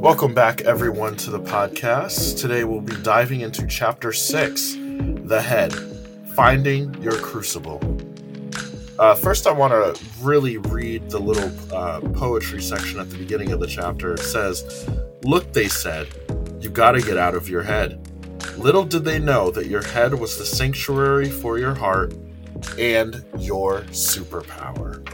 [0.00, 2.40] Welcome back, everyone, to the podcast.
[2.40, 5.74] Today we'll be diving into chapter six The Head
[6.34, 7.82] Finding Your Crucible.
[8.98, 13.52] Uh, first, I want to really read the little uh, poetry section at the beginning
[13.52, 14.14] of the chapter.
[14.14, 14.88] It says,
[15.22, 16.08] Look, they said,
[16.60, 18.00] you got to get out of your head.
[18.56, 22.14] Little did they know that your head was the sanctuary for your heart
[22.78, 25.06] and your superpower.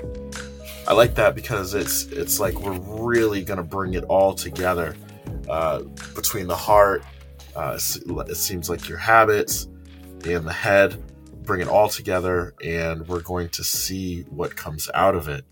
[0.89, 4.95] I like that because it's it's like we're really gonna bring it all together
[5.49, 5.81] uh,
[6.15, 7.03] between the heart.
[7.57, 9.69] Uh, it seems like your habits
[10.25, 11.03] and the head
[11.43, 15.45] bring it all together, and we're going to see what comes out of it.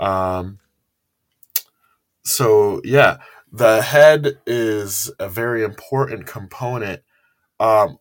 [0.00, 0.60] Um.
[2.24, 3.18] So yeah,
[3.52, 7.02] the head is a very important component.
[7.60, 7.98] Um,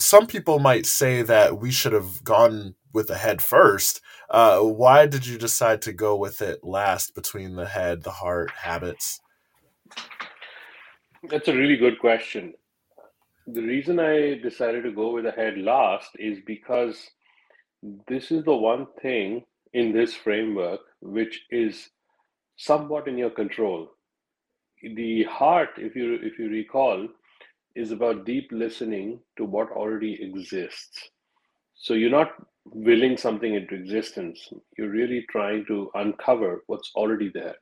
[0.00, 4.00] some people might say that we should have gone with the head first.
[4.30, 8.50] Uh, why did you decide to go with it last between the head, the heart,
[8.50, 9.20] habits?
[11.28, 12.54] That's a really good question.
[13.46, 17.10] The reason I decided to go with the head last is because
[18.06, 21.88] this is the one thing in this framework which is
[22.56, 23.88] somewhat in your control
[24.82, 27.08] the heart, if you if you recall,
[27.74, 31.10] is about deep listening to what already exists.
[31.74, 32.32] So you're not
[32.72, 34.48] willing something into existence.
[34.76, 37.56] You're really trying to uncover what's already there.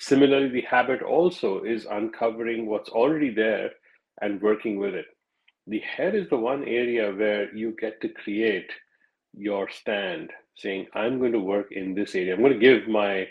[0.00, 3.70] Similarly, the habit also is uncovering what's already there
[4.20, 5.06] and working with it.
[5.66, 8.70] The head is the one area where you get to create
[9.34, 12.34] your stand, saying, I'm going to work in this area.
[12.34, 13.26] I'm going to give my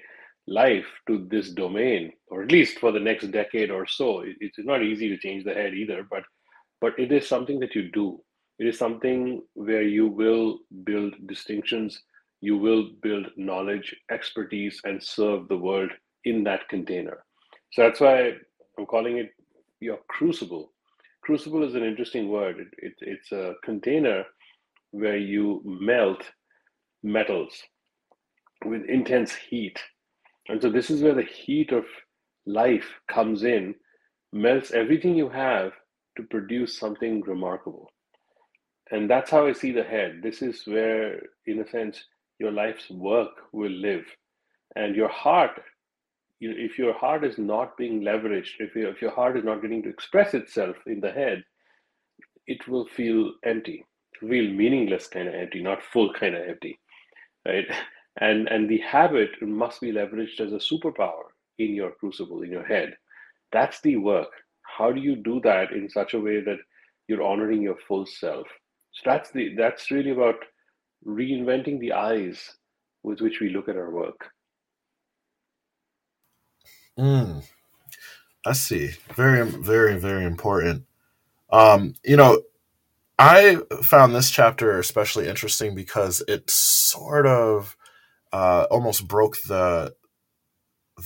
[0.48, 4.24] life to this domain, or at least for the next decade or so.
[4.26, 6.24] it's not easy to change the head either, but
[6.80, 8.22] but it is something that you do.
[8.60, 12.02] It is something where you will build distinctions,
[12.42, 15.92] you will build knowledge, expertise, and serve the world
[16.26, 17.24] in that container.
[17.72, 18.34] So that's why
[18.78, 19.32] I'm calling it
[19.80, 20.72] your crucible.
[21.22, 22.60] Crucible is an interesting word.
[22.60, 24.24] It, it, it's a container
[24.92, 26.24] where you melt
[27.04, 27.54] metals
[28.66, 29.80] with intense heat
[30.50, 31.86] and so this is where the heat of
[32.46, 33.76] life comes in,
[34.32, 35.74] melts everything you have
[36.16, 37.92] to produce something remarkable.
[38.92, 40.22] And that's how I see the head.
[40.24, 42.04] This is where, in a sense,
[42.40, 44.06] your life's work will live.
[44.76, 45.62] And your heart,
[46.40, 49.84] if your heart is not being leveraged, if, your, if your heart is not getting
[49.84, 51.44] to express itself in the head,
[52.46, 53.84] it will feel empty,
[54.20, 56.80] feel meaningless kind of empty, not full kind of empty,
[57.46, 57.66] right?
[58.20, 61.26] and and the habit must be leveraged as a superpower
[61.60, 62.94] in your crucible in your head
[63.52, 64.30] that's the work
[64.78, 66.58] how do you do that in such a way that
[67.08, 68.48] you're honoring your full self
[68.98, 70.38] so that's the that's really about
[71.06, 72.58] reinventing the eyes
[73.04, 74.32] with which we look at our work.
[76.98, 77.44] Mm,
[78.46, 78.92] i see.
[79.14, 80.86] Very very very important.
[81.52, 82.42] Um you know
[83.20, 87.78] i found this chapter especially interesting because it sort of
[88.34, 89.96] uh, almost broke the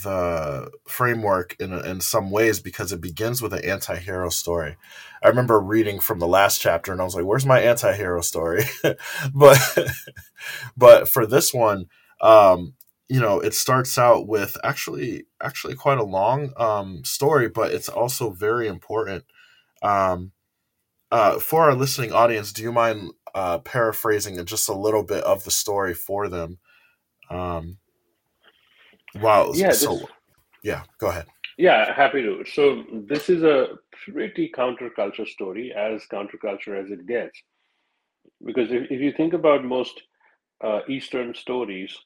[0.02, 4.76] the framework in in some ways because it begins with an anti-hero story.
[5.22, 8.64] I remember reading from the last chapter and I was like, "Where's my anti-hero story?"
[9.34, 9.58] but
[10.76, 11.86] but for this one,
[12.20, 12.74] um,
[13.08, 17.88] you know, it starts out with actually actually quite a long um, story, but it's
[17.88, 19.24] also very important.
[19.82, 20.32] Um,
[21.10, 25.44] uh, for our listening audience, do you mind uh, paraphrasing just a little bit of
[25.44, 26.58] the story for them?
[27.30, 27.78] Um,
[29.16, 29.52] wow.
[29.54, 29.72] Yeah.
[29.72, 30.06] So, this,
[30.62, 31.26] yeah, go ahead.
[31.58, 32.44] Yeah, happy to.
[32.44, 33.78] So, this is a
[34.12, 37.40] pretty counterculture story, as counterculture as it gets.
[38.44, 40.02] Because if, if you think about most
[40.64, 41.96] uh, Eastern stories,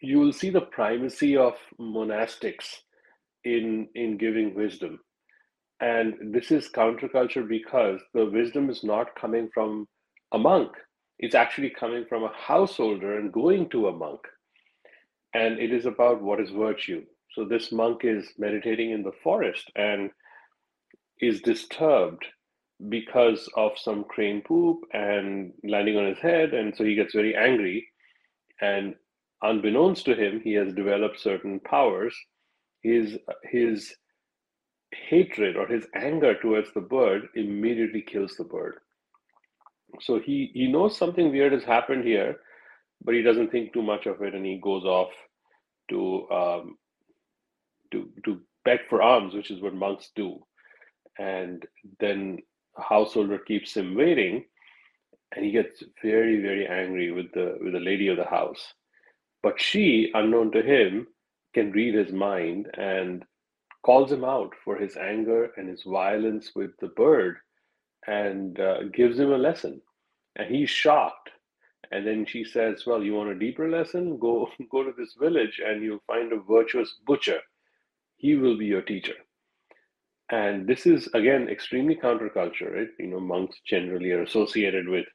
[0.00, 2.66] you will see the primacy of monastics
[3.44, 4.98] in in giving wisdom
[5.80, 9.86] and this is counterculture because the wisdom is not coming from
[10.32, 10.70] a monk
[11.18, 14.20] it's actually coming from a householder and going to a monk.
[15.34, 17.04] And it is about what is virtue.
[17.32, 20.10] So this monk is meditating in the forest and
[21.20, 22.24] is disturbed
[22.88, 26.54] because of some crane poop and landing on his head.
[26.54, 27.86] And so he gets very angry.
[28.60, 28.94] And
[29.42, 32.16] unbeknownst to him, he has developed certain powers.
[32.82, 33.94] His, his
[35.08, 38.76] hatred or his anger towards the bird immediately kills the bird.
[40.00, 42.36] So he he knows something weird has happened here,
[43.02, 45.10] but he doesn't think too much of it, and he goes off
[45.90, 46.78] to um,
[47.92, 50.38] to to beg for alms, which is what monks do.
[51.18, 51.64] And
[52.00, 52.38] then
[52.76, 54.44] a householder keeps him waiting,
[55.34, 58.74] and he gets very very angry with the with the lady of the house.
[59.42, 61.06] But she, unknown to him,
[61.52, 63.24] can read his mind and
[63.84, 67.36] calls him out for his anger and his violence with the bird
[68.06, 69.80] and uh, gives him a lesson.
[70.36, 71.30] And he's shocked.
[71.90, 74.18] And then she says, Well, you want a deeper lesson?
[74.18, 77.40] Go, go to this village and you'll find a virtuous butcher.
[78.16, 79.14] He will be your teacher.
[80.30, 82.88] And this is, again, extremely counterculture, right?
[82.98, 85.06] You know, monks generally are associated with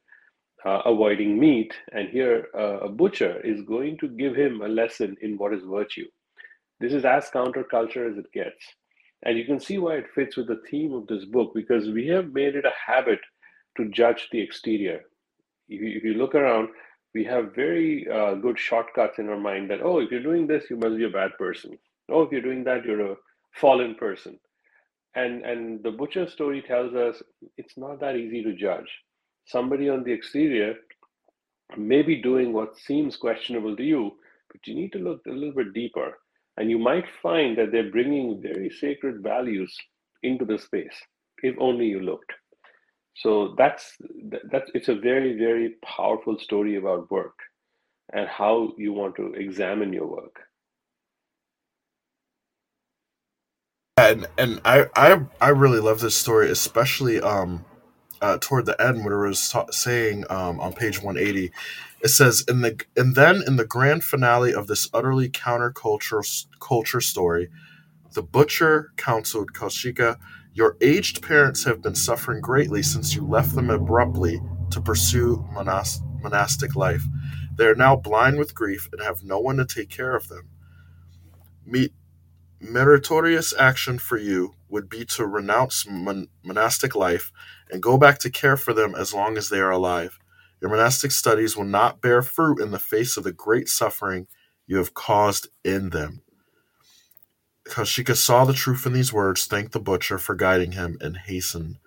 [0.66, 1.74] uh, avoiding meat.
[1.92, 5.64] And here, uh, a butcher is going to give him a lesson in what is
[5.64, 6.06] virtue.
[6.80, 8.64] This is as counterculture as it gets.
[9.24, 12.08] And you can see why it fits with the theme of this book because we
[12.08, 13.20] have made it a habit
[13.78, 15.02] to judge the exterior.
[15.70, 16.70] If you, if you look around,
[17.16, 20.66] we have very uh, good shortcuts in our mind that, oh, if you're doing this,
[20.70, 21.78] you must be a bad person.
[22.12, 23.18] Oh, if you're doing that, you're a
[23.54, 24.40] fallen person.
[25.16, 27.22] And, and the butcher story tells us
[27.58, 28.90] it's not that easy to judge.
[29.46, 30.76] Somebody on the exterior
[31.78, 34.12] may be doing what seems questionable to you,
[34.52, 36.14] but you need to look a little bit deeper
[36.58, 39.76] and you might find that they're bringing very sacred values
[40.24, 40.96] into the space,
[41.44, 42.34] if only you looked.
[43.20, 43.98] So that's
[44.52, 47.40] that's it's a very very powerful story about work
[48.14, 50.38] and how you want to examine your work.
[53.98, 57.66] And and I I I really love this story, especially um
[58.22, 61.52] uh, toward the end where it was ta- saying um, on page 180
[62.02, 67.02] it says in the and then in the grand finale of this utterly countercultural culture
[67.02, 67.50] story
[68.14, 70.18] the butcher counseled Kaushika
[70.54, 74.40] your aged parents have been suffering greatly since you left them abruptly
[74.72, 77.04] to pursue monas- monastic life
[77.58, 80.50] they are now blind with grief and have no one to take care of them
[82.60, 87.32] meritorious action for you would be to renounce mon- monastic life
[87.72, 90.20] and go back to care for them as long as they are alive.
[90.62, 94.28] Your monastic studies will not bear fruit in the face of the great suffering
[94.68, 96.22] you have caused in them.
[97.70, 101.78] Kaushika saw the truth in these words, thanked the butcher for guiding him, and hastened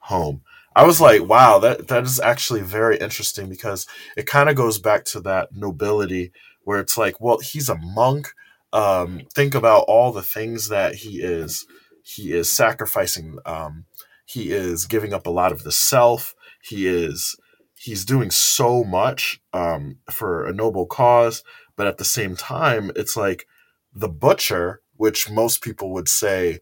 [0.00, 0.42] home.
[0.74, 3.86] I was like, wow, that, that is actually very interesting because
[4.16, 6.32] it kind of goes back to that nobility
[6.64, 8.28] where it's like, well, he's a monk.
[8.72, 11.66] Um, think about all the things that he is.
[12.02, 13.84] He is sacrificing um,
[14.24, 16.34] he is giving up a lot of the self.
[16.62, 17.36] He is
[17.78, 21.42] he's doing so much um, for a noble cause
[21.76, 23.46] but at the same time it's like
[23.94, 26.58] the butcher which most people would say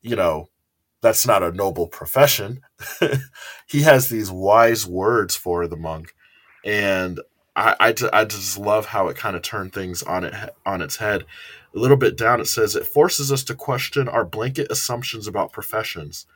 [0.00, 0.48] you know
[1.02, 2.62] that's not a noble profession
[3.66, 6.14] he has these wise words for the monk
[6.64, 7.20] and
[7.54, 10.34] I, I, I just love how it kind of turned things on it
[10.64, 11.24] on its head.
[11.74, 15.52] A little bit down, it says it forces us to question our blanket assumptions about
[15.52, 16.26] professions.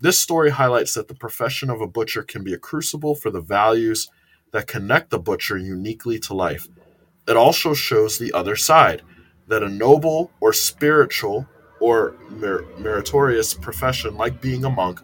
[0.00, 3.40] This story highlights that the profession of a butcher can be a crucible for the
[3.40, 4.08] values
[4.52, 6.68] that connect the butcher uniquely to life.
[7.26, 9.02] It also shows the other side
[9.48, 11.46] that a noble or spiritual
[11.80, 15.00] or mer- meritorious profession like being a monk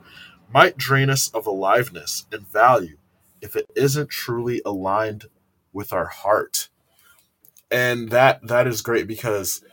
[0.52, 2.96] might drain us of aliveness and value
[3.41, 5.26] if it isn't truly aligned
[5.73, 6.69] with our heart.
[7.70, 9.64] And that that is great because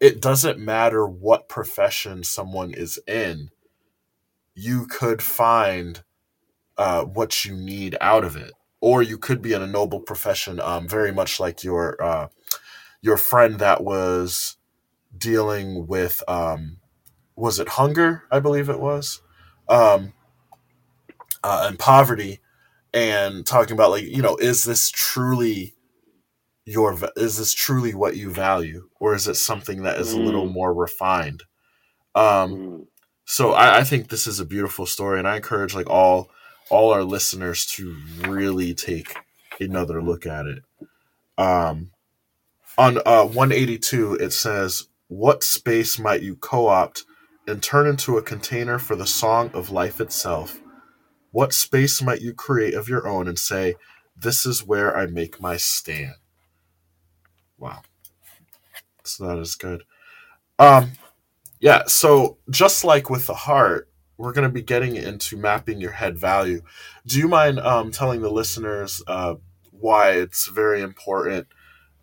[0.00, 3.50] it doesn't matter what profession someone is in.
[4.54, 6.02] You could find
[6.76, 10.60] uh, what you need out of it, or you could be in a noble profession,
[10.60, 12.28] um, very much like your uh,
[13.02, 14.58] your friend that was
[15.16, 16.78] dealing with um,
[17.36, 18.24] was it hunger?
[18.30, 19.20] I believe it was,
[19.68, 20.12] um,
[21.44, 22.40] uh, and poverty,
[22.94, 25.74] and talking about like you know is this truly
[26.64, 30.46] your is this truly what you value or is it something that is a little
[30.46, 31.44] Mm, more refined
[32.14, 32.86] um mm.
[33.26, 36.30] so I, I think this is a beautiful story and i encourage like all
[36.70, 39.16] all our listeners to really take
[39.60, 40.64] another look at it
[41.38, 41.91] um
[42.78, 47.04] on uh 182 it says what space might you co-opt
[47.46, 50.58] and turn into a container for the song of life itself
[51.32, 53.74] what space might you create of your own and say,
[54.14, 56.14] This is where I make my stand?
[57.58, 57.82] Wow.
[59.02, 59.82] So that is good.
[60.58, 60.92] Um,
[61.58, 63.88] yeah, so just like with the heart,
[64.18, 66.62] we're going to be getting into mapping your head value.
[67.06, 69.36] Do you mind um, telling the listeners uh,
[69.70, 71.48] why it's very important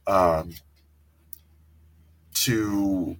[0.09, 0.53] um,
[2.33, 3.15] to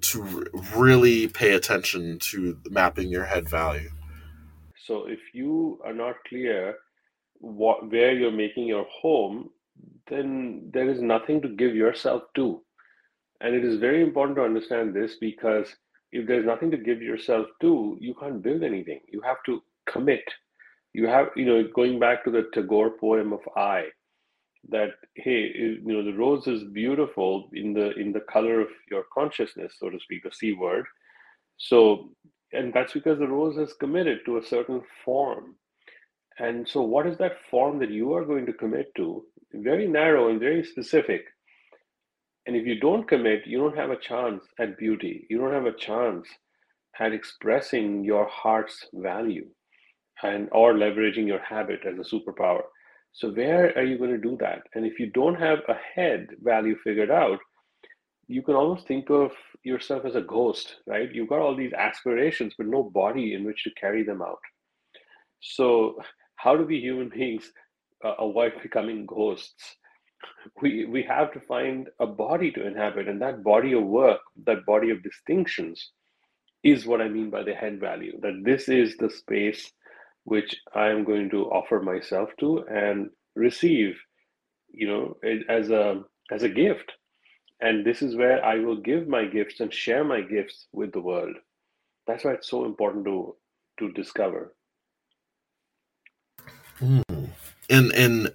[0.00, 3.90] to really pay attention to mapping your head value?
[4.84, 6.76] So if you are not clear
[7.38, 9.50] what where you're making your home,
[10.08, 12.62] then there is nothing to give yourself to.
[13.40, 15.74] And it is very important to understand this because
[16.12, 19.00] if there's nothing to give yourself to, you can't build anything.
[19.08, 20.24] You have to commit.
[20.92, 23.86] You have, you know, going back to the Tagore poem of I,
[24.70, 29.04] that hey, you know, the rose is beautiful in the in the color of your
[29.12, 30.86] consciousness, so to speak, the C word,
[31.58, 32.10] So,
[32.52, 35.56] and that's because the rose is committed to a certain form.
[36.38, 39.24] And so, what is that form that you are going to commit to?
[39.54, 41.24] Very narrow and very specific.
[42.46, 45.26] And if you don't commit, you don't have a chance at beauty.
[45.28, 46.28] You don't have a chance
[47.00, 49.48] at expressing your heart's value
[50.22, 52.62] and or leveraging your habit as a superpower.
[53.12, 54.62] So where are you going to do that?
[54.74, 57.38] And if you don't have a head value figured out,
[58.26, 61.12] you can almost think of yourself as a ghost, right?
[61.12, 64.40] You've got all these aspirations, but no body in which to carry them out.
[65.40, 65.96] So
[66.36, 67.52] how do we human beings
[68.04, 69.76] uh, avoid becoming ghosts?
[70.60, 74.64] We we have to find a body to inhabit, and that body of work, that
[74.64, 75.90] body of distinctions,
[76.62, 78.18] is what I mean by the head value.
[78.20, 79.70] That this is the space
[80.24, 83.98] which I am going to offer myself to and receive,
[84.70, 85.16] you know,
[85.48, 86.92] as a as a gift.
[87.60, 91.00] And this is where I will give my gifts and share my gifts with the
[91.00, 91.36] world.
[92.06, 93.36] That's why it's so important to
[93.78, 94.54] to discover.
[96.80, 97.30] Mm.
[97.70, 98.32] And and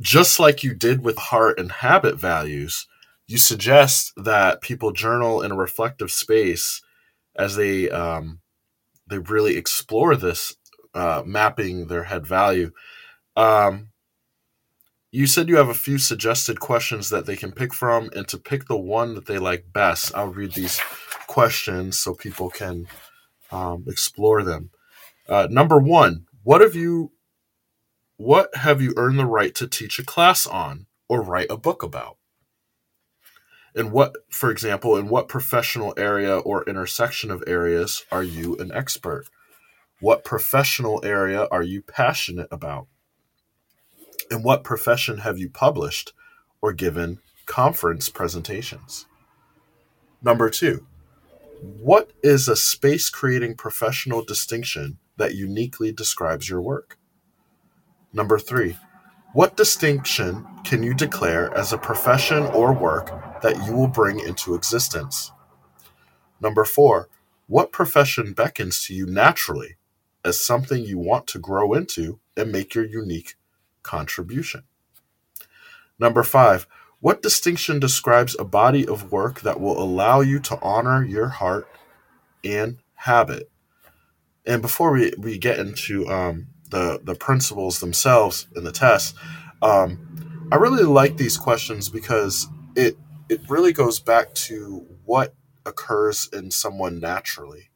[0.00, 2.86] just like you did with heart and habit values,
[3.26, 6.82] you suggest that people journal in a reflective space
[7.36, 8.40] as they um,
[9.06, 10.56] they really explore this
[10.94, 12.70] uh, mapping their head value.
[13.36, 13.88] Um,
[15.10, 18.38] you said you have a few suggested questions that they can pick from, and to
[18.38, 20.80] pick the one that they like best, I'll read these
[21.28, 22.88] questions so people can
[23.52, 24.70] um, explore them.
[25.28, 27.12] Uh, number one, what have you,
[28.16, 31.82] what have you earned the right to teach a class on or write a book
[31.82, 32.18] about?
[33.76, 38.70] And what, for example, in what professional area or intersection of areas are you an
[38.72, 39.26] expert?
[40.00, 42.88] What professional area are you passionate about?
[44.30, 46.12] In what profession have you published
[46.60, 49.06] or given conference presentations?
[50.20, 50.86] Number two,
[51.60, 56.98] what is a space creating professional distinction that uniquely describes your work?
[58.12, 58.76] Number three,
[59.32, 64.54] what distinction can you declare as a profession or work that you will bring into
[64.54, 65.30] existence?
[66.40, 67.08] Number four,
[67.46, 69.76] what profession beckons to you naturally
[70.24, 73.34] as something you want to grow into and make your unique
[73.82, 74.64] contribution.
[75.98, 76.66] Number five,
[77.00, 81.68] what distinction describes a body of work that will allow you to honor your heart
[82.42, 83.50] and habit?
[84.46, 89.14] And before we, we get into um, the, the principles themselves in the test,
[89.62, 92.96] um, I really like these questions because it
[93.28, 97.70] it really goes back to what occurs in someone naturally.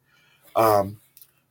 [0.55, 1.01] Um,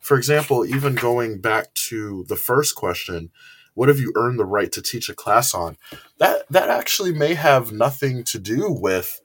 [0.01, 3.31] for example, even going back to the first question,
[3.75, 5.77] what have you earned the right to teach a class on?
[6.19, 9.21] That that actually may have nothing to do with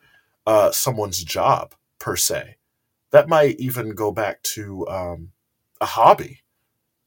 [0.45, 2.57] uh, someone's job per se.
[3.11, 5.31] That might even go back to um,
[5.81, 6.43] a hobby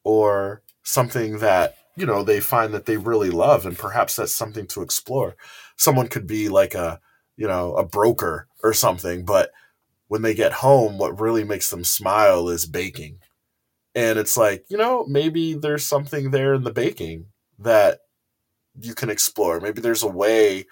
[0.04, 4.66] or something that you know they find that they really love, and perhaps that's something
[4.68, 5.36] to explore.
[5.76, 7.00] Someone could be like a
[7.36, 9.50] you know a broker or something, but
[10.08, 13.18] when they get home, what really makes them smile is baking
[13.96, 17.26] and it's like you know maybe there's something there in the baking
[17.58, 18.00] that
[18.78, 19.58] you can explore.
[19.58, 20.66] Maybe there's a way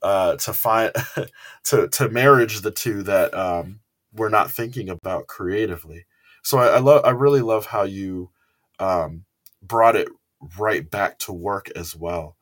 [0.00, 0.92] uh, to find
[1.64, 3.80] to to marriage the two that um,
[4.14, 6.06] we're not thinking about creatively.
[6.42, 8.30] So i, I love i really love how you
[8.78, 9.24] um,
[9.60, 10.08] brought it
[10.56, 12.36] right back to work as well.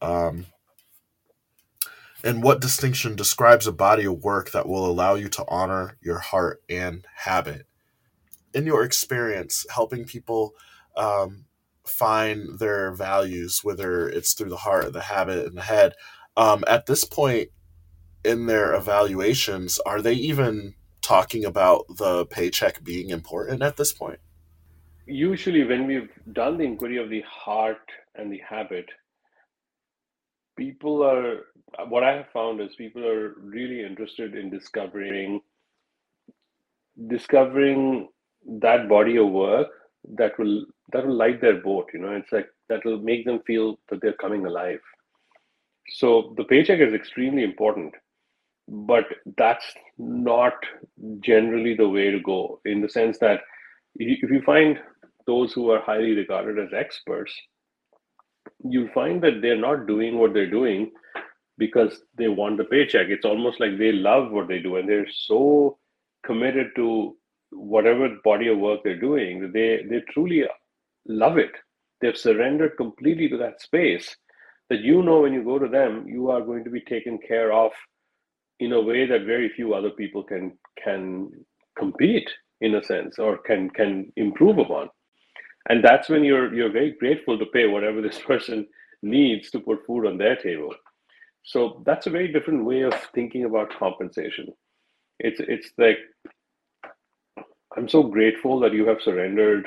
[0.00, 0.46] Um,
[2.24, 6.18] and what distinction describes a body of work that will allow you to honor your
[6.18, 7.66] heart and habit
[8.54, 10.54] in your experience helping people
[10.96, 11.44] um,
[11.86, 15.94] find their values, whether it's through the heart, the habit, and the head,
[16.36, 17.48] um, at this point
[18.24, 24.20] in their evaluations, are they even talking about the paycheck being important at this point?
[25.06, 28.86] Usually, when we've done the inquiry of the heart and the habit,
[30.56, 31.40] people are
[31.88, 35.40] what I have found is people are really interested in discovering
[37.08, 38.08] discovering
[38.46, 39.68] that body of work
[40.16, 42.12] that will that will light their boat you know?
[42.12, 44.80] It's like that will make them feel that they're coming alive.
[45.90, 47.94] So the paycheck is extremely important
[48.68, 49.04] but
[49.36, 50.54] that's not
[51.20, 53.40] generally the way to go in the sense that
[53.96, 54.78] if you find
[55.26, 57.34] those who are highly regarded as experts
[58.64, 60.90] you'll find that they're not doing what they're doing
[61.58, 63.08] because they want the paycheck.
[63.08, 65.78] It's almost like they love what they do and they're so
[66.24, 67.16] committed to
[67.52, 70.44] whatever body of work they're doing, they they truly
[71.06, 71.52] love it.
[72.00, 74.16] They've surrendered completely to that space
[74.70, 77.52] that you know when you go to them, you are going to be taken care
[77.52, 77.72] of
[78.60, 81.30] in a way that very few other people can can
[81.78, 82.28] compete
[82.60, 84.88] in a sense or can can improve upon.
[85.68, 88.66] And that's when you're you're very grateful to pay whatever this person
[89.02, 90.74] needs to put food on their table.
[91.44, 94.48] So that's a very different way of thinking about compensation.
[95.20, 95.98] It's it's like
[97.76, 99.66] i'm so grateful that you have surrendered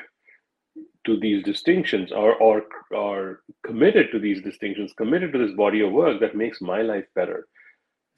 [1.06, 5.92] to these distinctions or or or committed to these distinctions committed to this body of
[5.92, 7.48] work that makes my life better.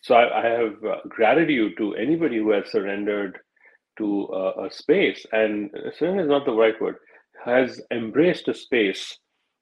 [0.01, 3.39] So i, I have uh, gratitude to anybody who has surrendered
[3.97, 5.25] to uh, a space.
[5.31, 6.97] And surrender is not the right word.
[7.45, 9.17] Has embraced a space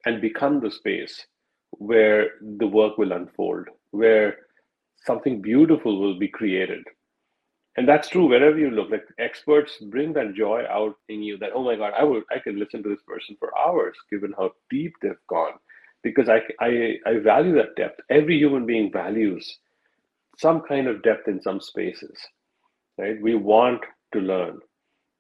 [0.05, 1.25] and become the space
[1.71, 4.37] where the work will unfold where
[5.05, 6.83] something beautiful will be created
[7.77, 8.91] and that's true wherever you look.
[8.91, 12.39] Like experts bring that joy out in you that oh my god i would i
[12.39, 15.53] can listen to this person for hours given how deep they've gone.
[16.03, 18.01] Because i i, I value that depth.
[18.09, 19.59] Every human being values
[20.37, 22.17] some kind of depth in some spaces
[22.99, 23.21] right?
[23.21, 23.81] We want
[24.13, 24.59] to learn.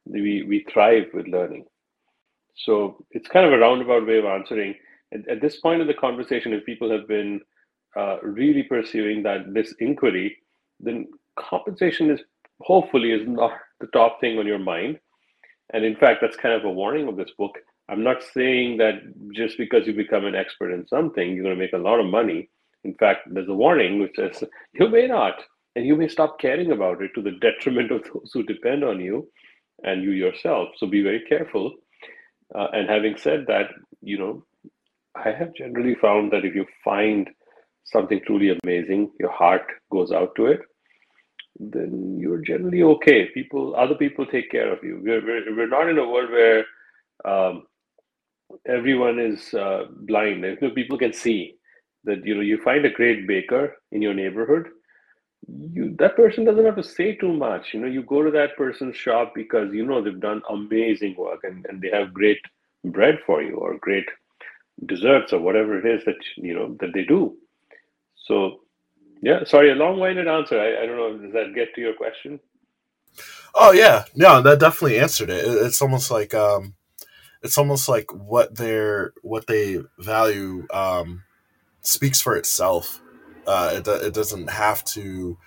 [0.05, 1.65] We we thrive with learning.
[2.55, 4.75] So it's kind of a roundabout way of answering.
[5.13, 7.41] At, at this point of the conversation if people have been
[7.97, 10.37] uh, really pursuing that this inquiry
[10.81, 11.07] then
[11.39, 12.21] compensation is
[12.61, 14.99] hopefully is not the top thing on your mind.
[15.73, 17.57] And in fact, that's kind of a warning of this book.
[17.89, 18.95] I'm not saying that
[19.33, 22.05] just because you become an expert in something, you're going to make a lot of
[22.07, 22.49] money.
[22.83, 24.43] In fact, there's a warning which says
[24.73, 25.35] you may not,
[25.75, 28.99] and you may stop caring about it to the detriment of those who depend on
[28.99, 29.27] you
[29.83, 30.69] and you yourself.
[30.77, 31.73] So be very careful.
[32.53, 33.67] Uh, and having said that,
[34.01, 34.45] you know,
[35.15, 37.29] I have generally found that if you find
[37.85, 40.59] something truly amazing, your heart goes out to it
[41.59, 43.29] then you're generally okay.
[43.33, 45.01] People, other people take care of you.
[45.03, 46.65] We're, we're, we're not in a world where
[47.25, 47.65] um,
[48.67, 50.43] everyone is uh, blind.
[50.43, 51.55] You know, people can see
[52.03, 54.67] that you know you find a great baker in your neighborhood.
[55.47, 57.73] You that person doesn't have to say too much.
[57.73, 61.41] You know, you go to that person's shop because you know they've done amazing work
[61.43, 62.39] and, and they have great
[62.85, 64.05] bread for you or great
[64.85, 67.35] desserts or whatever it is that you know that they do.
[68.27, 68.61] So
[69.21, 70.59] yeah, sorry, a long-winded answer.
[70.59, 71.17] I, I don't know.
[71.17, 72.39] Does that get to your question?
[73.55, 75.45] Oh yeah, no, that definitely answered it.
[75.45, 76.75] It's almost like um,
[77.41, 81.23] it's almost like what they're what they value um,
[81.81, 83.01] speaks for itself.
[83.47, 85.37] Uh, it it doesn't have to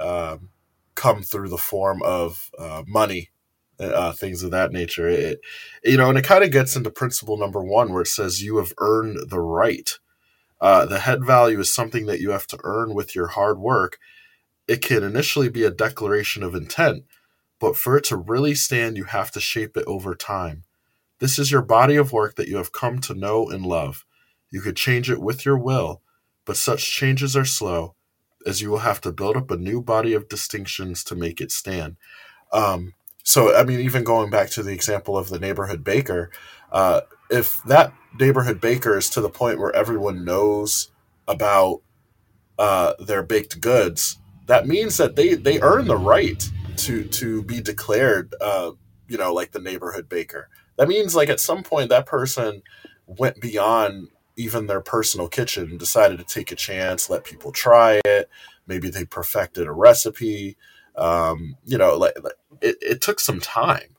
[0.00, 0.50] um,
[0.94, 3.30] come through the form of uh, money,
[3.78, 5.08] uh, things of that nature.
[5.08, 5.40] It,
[5.84, 8.56] you know, and it kind of gets into principle number one, where it says you
[8.56, 9.98] have earned the right
[10.64, 13.98] uh, the head value is something that you have to earn with your hard work.
[14.66, 17.04] It can initially be a declaration of intent,
[17.60, 20.64] but for it to really stand, you have to shape it over time.
[21.18, 24.06] This is your body of work that you have come to know and love.
[24.50, 26.00] You could change it with your will,
[26.46, 27.94] but such changes are slow,
[28.46, 31.52] as you will have to build up a new body of distinctions to make it
[31.52, 31.96] stand.
[32.52, 36.30] Um, so, I mean, even going back to the example of the neighborhood baker,
[36.72, 40.90] uh, if that neighborhood bakers to the point where everyone knows
[41.26, 41.80] about
[42.58, 47.60] uh, their baked goods, that means that they they earn the right to to be
[47.60, 48.72] declared, uh,
[49.08, 50.48] you know, like the neighborhood baker.
[50.76, 52.62] That means like at some point that person
[53.06, 58.28] went beyond even their personal kitchen, decided to take a chance, let people try it.
[58.66, 60.56] Maybe they perfected a recipe.
[60.96, 63.93] Um, you know, like, like it, it took some time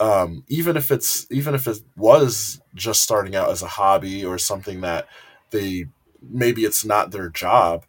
[0.00, 4.38] um, even if it's even if it was just starting out as a hobby or
[4.38, 5.06] something that
[5.50, 5.86] they
[6.20, 7.84] maybe it's not their job,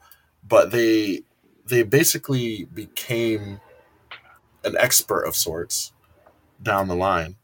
[0.47, 1.21] but they
[1.67, 3.59] they basically became
[4.63, 5.93] an expert of sorts
[6.61, 7.35] down the line.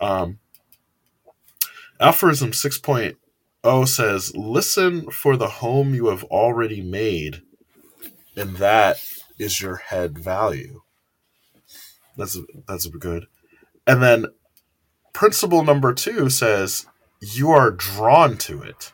[0.00, 0.38] Um,
[1.98, 7.42] Aphorism 6.0 says, Listen for the home you have already made,
[8.36, 8.98] and that
[9.38, 10.82] is your head value.
[12.16, 13.26] That's that's good.
[13.86, 14.26] And then
[15.12, 16.86] principle number two says
[17.20, 18.92] you are drawn to it.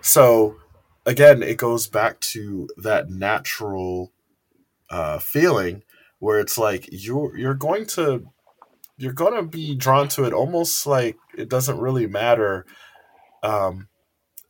[0.00, 0.56] So
[1.06, 4.12] again, it goes back to that natural
[4.90, 5.82] uh, feeling
[6.18, 8.28] where it's like you're you're going to
[8.96, 12.66] you're going to be drawn to it almost like it doesn't really matter.
[13.42, 13.88] Um,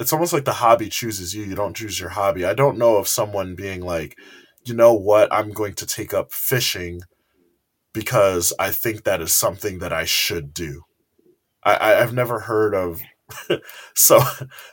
[0.00, 1.44] it's almost like the hobby chooses you.
[1.44, 2.44] You don't choose your hobby.
[2.44, 4.16] I don't know of someone being like
[4.64, 5.32] you know what?
[5.32, 7.00] I'm going to take up fishing
[7.98, 10.82] because I think that is something that I should do.
[11.64, 13.00] I, I've never heard of
[13.96, 14.20] so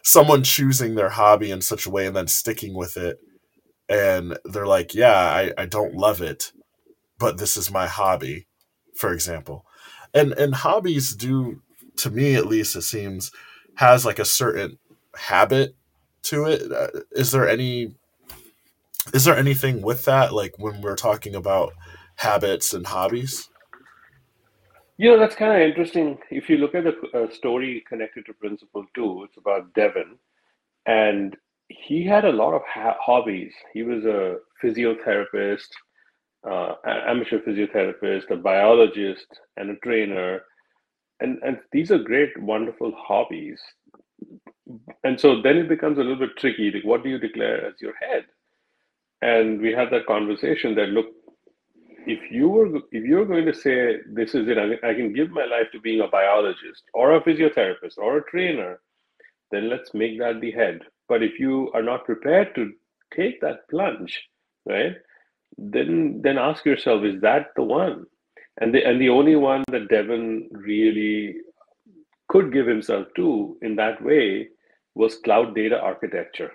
[0.03, 3.17] someone choosing their hobby in such a way and then sticking with it
[3.89, 6.51] and they're like, yeah, I, I don't love it,
[7.17, 8.45] but this is my hobby,
[8.95, 9.65] for example.
[10.13, 11.63] And and hobbies do
[11.97, 13.31] to me at least it seems
[13.77, 14.77] has like a certain
[15.15, 15.75] habit
[16.23, 16.71] to it.
[16.71, 16.99] Uh,
[17.31, 17.95] there any
[19.15, 21.73] is there anything with that like when we're talking about
[22.17, 23.49] habits and hobbies?
[24.97, 26.17] You know, that's kind of interesting.
[26.31, 30.17] If you look at the uh, story connected to Principle Two, it's about Devin,
[30.85, 31.35] and
[31.69, 33.53] he had a lot of ha- hobbies.
[33.73, 35.67] He was a physiotherapist,
[36.49, 40.41] uh, amateur physiotherapist, a biologist, and a trainer.
[41.19, 43.59] And, and these are great, wonderful hobbies.
[45.03, 46.71] And so then it becomes a little bit tricky.
[46.71, 48.25] Like, what do you declare as your head?
[49.21, 51.07] And we had that conversation that look,
[52.07, 55.45] if you were if you're going to say this is it, I, can give my
[55.45, 58.79] life to being a biologist or a physiotherapist or a trainer,
[59.51, 60.79] then let's make that the head.
[61.07, 62.71] But if you are not prepared to
[63.15, 64.19] take that plunge,
[64.65, 64.95] right,
[65.57, 68.05] then then ask yourself, is that the one?
[68.59, 71.35] And the and the only one that Devin really
[72.27, 74.49] could give himself to in that way
[74.95, 76.51] was cloud data architecture.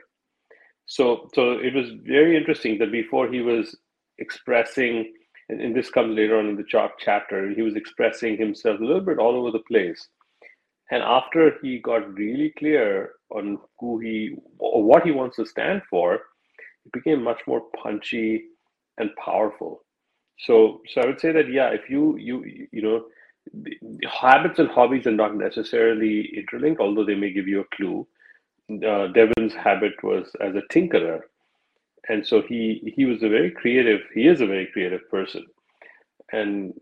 [0.86, 3.76] So so it was very interesting that before he was
[4.18, 5.12] expressing,
[5.50, 8.84] and, and this comes later on in the chalk chapter, he was expressing himself a
[8.84, 10.08] little bit all over the place.
[10.92, 15.82] And after he got really clear on who he or what he wants to stand
[15.90, 18.44] for, it became much more punchy
[18.98, 19.84] and powerful.
[20.38, 23.04] So, so I would say that yeah, if you you you know,
[24.08, 28.06] habits and hobbies are not necessarily interlinked, although they may give you a clue.
[28.70, 31.22] Uh, Devin's habit was as a tinkerer,
[32.08, 34.00] and so he he was a very creative.
[34.14, 35.44] He is a very creative person,
[36.32, 36.74] and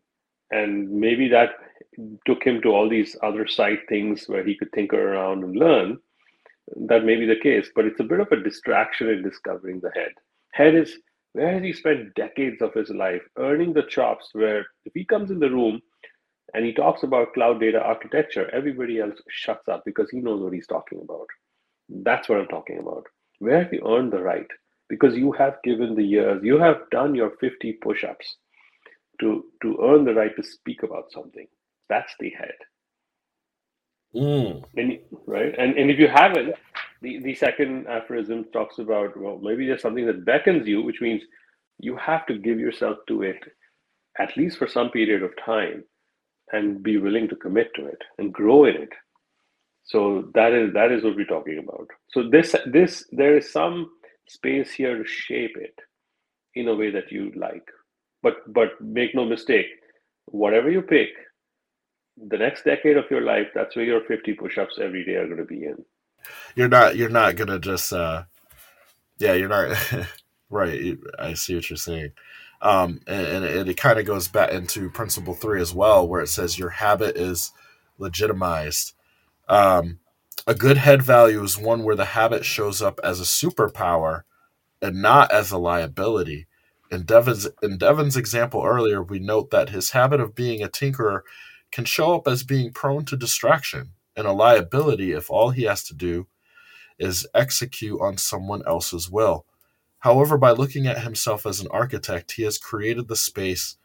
[0.51, 1.51] and maybe that
[2.27, 5.99] took him to all these other side things where he could tinker around and learn.
[6.89, 9.91] That may be the case, but it's a bit of a distraction in discovering the
[9.95, 10.13] head.
[10.53, 10.99] Head is
[11.33, 15.31] where has he spent decades of his life earning the chops where if he comes
[15.31, 15.81] in the room
[16.55, 20.53] and he talks about cloud data architecture, everybody else shuts up because he knows what
[20.53, 21.27] he's talking about.
[21.89, 23.07] That's what I'm talking about.
[23.39, 24.47] Where have you earned the right?
[24.89, 28.37] Because you have given the years, you have done your 50 push ups
[29.21, 31.47] to, to earn the right to speak about something.
[31.89, 32.55] That's the head.
[34.15, 34.65] Mm.
[34.77, 35.55] And, right?
[35.59, 36.55] And, and if you haven't,
[37.03, 41.23] the, the second aphorism talks about, well, maybe there's something that beckons you, which means
[41.79, 43.43] you have to give yourself to it
[44.19, 45.85] at least for some period of time
[46.53, 48.89] and be willing to commit to it and grow in it.
[49.85, 51.89] So that is that is what we're talking about.
[52.11, 53.91] So this this there is some
[54.31, 55.79] space here to shape it
[56.55, 57.69] in a way that you like.
[58.23, 59.67] But but make no mistake,
[60.27, 61.11] whatever you pick,
[62.29, 65.39] the next decade of your life, that's where your 50 push-ups every day are going
[65.39, 65.85] to be in.
[66.57, 68.25] You're not you're not gonna just uh
[69.19, 69.77] yeah you're not
[70.51, 72.11] right i see what you're saying.
[72.61, 76.29] Um and, and it kind of goes back into principle three as well where it
[76.29, 77.53] says your habit is
[77.99, 78.95] legitimized.
[79.49, 80.01] Um
[80.49, 84.23] a good head value is one where the habit shows up as a superpower
[84.83, 86.49] and not as a liability
[86.91, 91.23] in Devin's in Devin's example earlier, we note that his habit of being a tinkerer
[91.71, 95.85] can show up as being prone to distraction and a liability if all he has
[95.85, 96.27] to do
[96.99, 99.45] is execute on someone else's will.
[100.01, 103.77] However, by looking at himself as an architect, he has created the space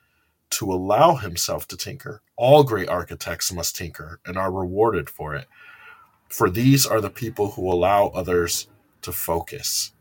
[0.52, 2.22] to allow himself to tinker.
[2.36, 5.48] All great architects must tinker and are rewarded for it.
[6.34, 8.68] For these are the people who allow others
[9.04, 9.94] to focus.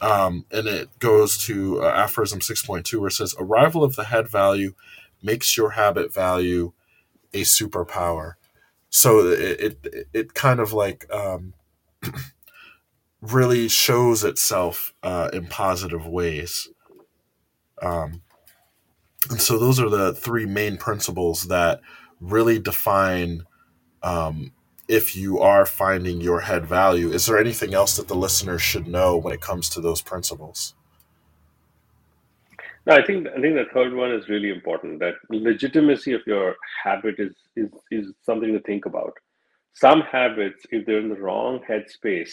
[0.00, 4.28] Um, and it goes to uh, aphorism 6.2 where it says arrival of the head
[4.28, 4.74] value
[5.22, 6.72] makes your habit value
[7.32, 8.34] a superpower
[8.94, 11.54] so it it, it kind of like um,
[13.22, 16.68] really shows itself uh, in positive ways.
[17.80, 18.22] Um,
[19.30, 21.80] and so those are the three main principles that
[22.20, 23.44] really define
[24.02, 24.52] um,
[24.88, 27.10] if you are finding your head value.
[27.12, 30.74] Is there anything else that the listener should know when it comes to those principles?
[32.84, 34.98] No, I think I think the third one is really important.
[34.98, 39.12] That legitimacy of your habit is is is something to think about.
[39.74, 42.32] Some habits, if they're in the wrong headspace,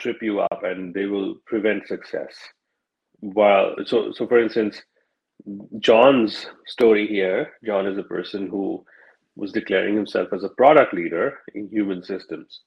[0.00, 2.34] trip you up and they will prevent success.
[3.20, 4.80] While so so for instance,
[5.80, 8.84] John's story here, John is a person who
[9.38, 12.60] was declaring himself as a product leader in human systems.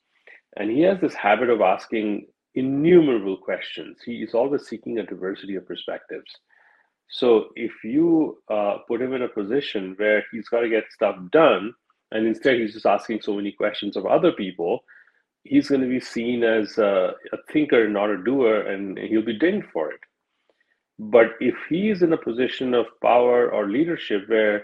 [0.56, 3.98] And he has this habit of asking innumerable questions.
[4.06, 6.32] He is always seeking a diversity of perspectives.
[7.10, 11.18] So if you uh, put him in a position where he's got to get stuff
[11.32, 11.74] done,
[12.12, 14.84] and instead he's just asking so many questions of other people,
[15.44, 19.38] he's going to be seen as a, a thinker, not a doer, and he'll be
[19.38, 20.00] dinged for it.
[21.00, 24.64] But if he's in a position of power or leadership where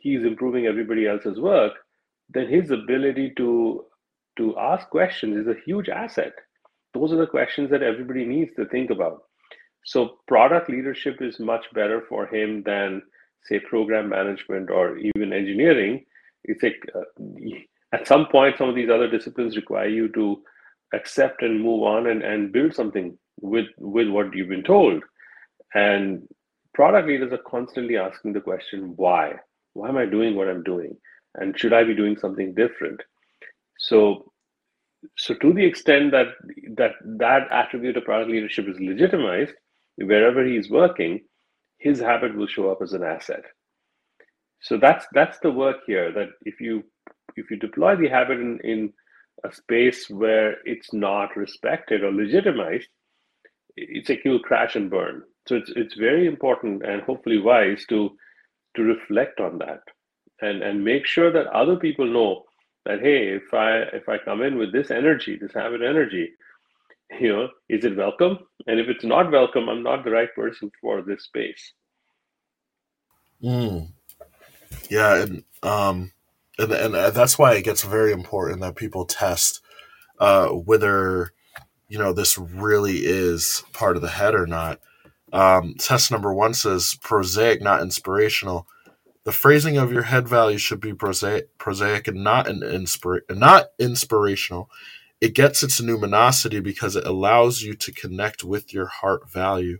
[0.00, 1.72] he's improving everybody else's work,
[2.28, 3.84] then his ability to
[4.38, 6.32] to ask questions is a huge asset.
[6.94, 9.22] Those are the questions that everybody needs to think about.
[9.84, 13.02] So product leadership is much better for him than
[13.44, 16.04] say program management or even engineering,
[16.44, 17.02] it's like uh,
[17.92, 20.42] at some point some of these other disciplines require you to
[20.94, 25.02] accept and move on and, and build something with with what you've been told.
[25.74, 26.26] And
[26.74, 29.34] product leaders are constantly asking the question, why?
[29.74, 30.96] Why am I doing what I'm doing?
[31.34, 33.00] And should I be doing something different?
[33.78, 34.24] So
[35.16, 36.28] so to the extent that
[36.76, 39.54] that that attribute of product leadership is legitimized
[39.96, 41.20] wherever he's working
[41.78, 43.42] his habit will show up as an asset
[44.60, 46.82] so that's that's the work here that if you
[47.36, 48.92] if you deploy the habit in, in
[49.44, 52.88] a space where it's not respected or legitimized
[53.76, 58.10] it's like you'll crash and burn so it's it's very important and hopefully wise to
[58.76, 59.80] to reflect on that
[60.42, 62.44] and and make sure that other people know
[62.86, 66.30] that hey if i if i come in with this energy this habit energy
[67.20, 68.38] you know is it welcome?
[68.66, 71.72] And if it's not welcome i'm not the right person for this space.
[73.42, 73.88] Mm.
[74.90, 76.12] yeah and um
[76.58, 79.62] and, and that's why it gets very important that people test
[80.20, 81.32] uh whether
[81.88, 84.80] you know this really is part of the head or not
[85.32, 88.66] um test number one says prosaic not inspirational
[89.24, 93.66] the phrasing of your head value should be prosaic, prosaic and not an inspira- not
[93.78, 94.70] inspirational.
[95.20, 99.78] It gets its numinosity because it allows you to connect with your heart value.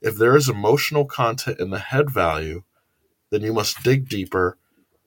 [0.00, 2.64] If there is emotional content in the head value,
[3.30, 4.58] then you must dig deeper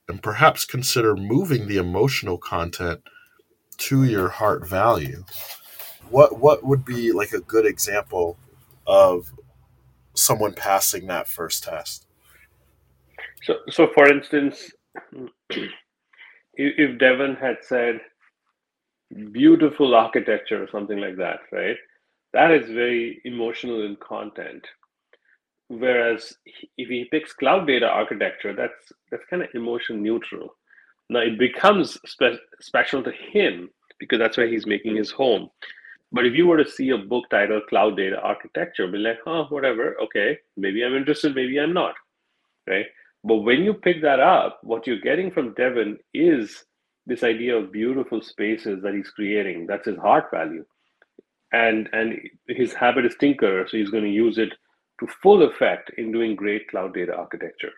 [0.08, 3.02] and perhaps consider moving the emotional content
[3.78, 5.26] to your heart value.
[6.10, 8.38] What what would be like a good example
[8.88, 9.34] of
[10.16, 12.08] someone passing that first test?
[13.44, 14.72] So, so for instance,
[16.56, 18.00] if Devin had said
[19.32, 21.78] beautiful architecture or something like that, right?
[22.34, 24.66] That is very emotional in content.
[25.68, 26.34] Whereas
[26.78, 30.50] if he picks cloud data architecture, that's that's kind of emotion neutral.
[31.10, 35.50] Now it becomes spe- special to him because that's where he's making his home.
[36.12, 39.46] But if you were to see a book titled Cloud Data Architecture, be like, huh,
[39.50, 41.96] whatever, okay, maybe I'm interested, maybe I'm not,
[42.68, 42.86] right?
[43.24, 46.64] But when you pick that up, what you're getting from Devin is
[47.08, 49.66] this idea of beautiful spaces that he's creating.
[49.68, 50.66] That's his heart value.
[51.52, 54.54] And and his habit is tinker, so he's going to use it
[55.00, 57.72] to full effect in doing great cloud data architecture.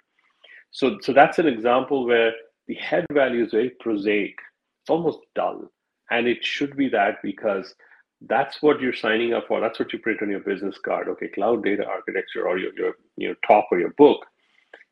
[0.71, 2.33] So so that's an example where
[2.67, 4.35] the head value is very prosaic.
[4.81, 5.71] It's almost dull.
[6.09, 7.73] And it should be that because
[8.21, 9.61] that's what you're signing up for.
[9.61, 11.07] That's what you print on your business card.
[11.09, 14.25] Okay, cloud data architecture or your, your, your talk or your book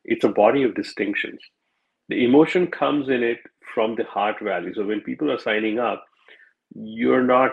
[0.06, 1.40] it's a body of distinctions.
[2.10, 3.40] The emotion comes in it
[3.74, 4.74] from the heart value.
[4.74, 6.04] So when people are signing up,
[6.76, 7.52] you're not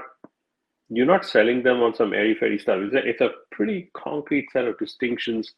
[0.91, 2.81] you're not selling them on some airy fairy stuff.
[2.83, 5.55] It's a, it's a pretty concrete set of distinctions,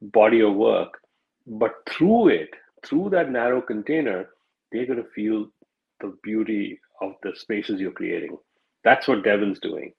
[0.00, 0.98] body of work.
[1.46, 2.50] But through it,
[2.84, 4.30] through that narrow container,
[4.72, 5.46] they're going to feel
[6.00, 8.36] the beauty of the spaces you're creating.
[8.84, 9.92] That's what Devin's doing,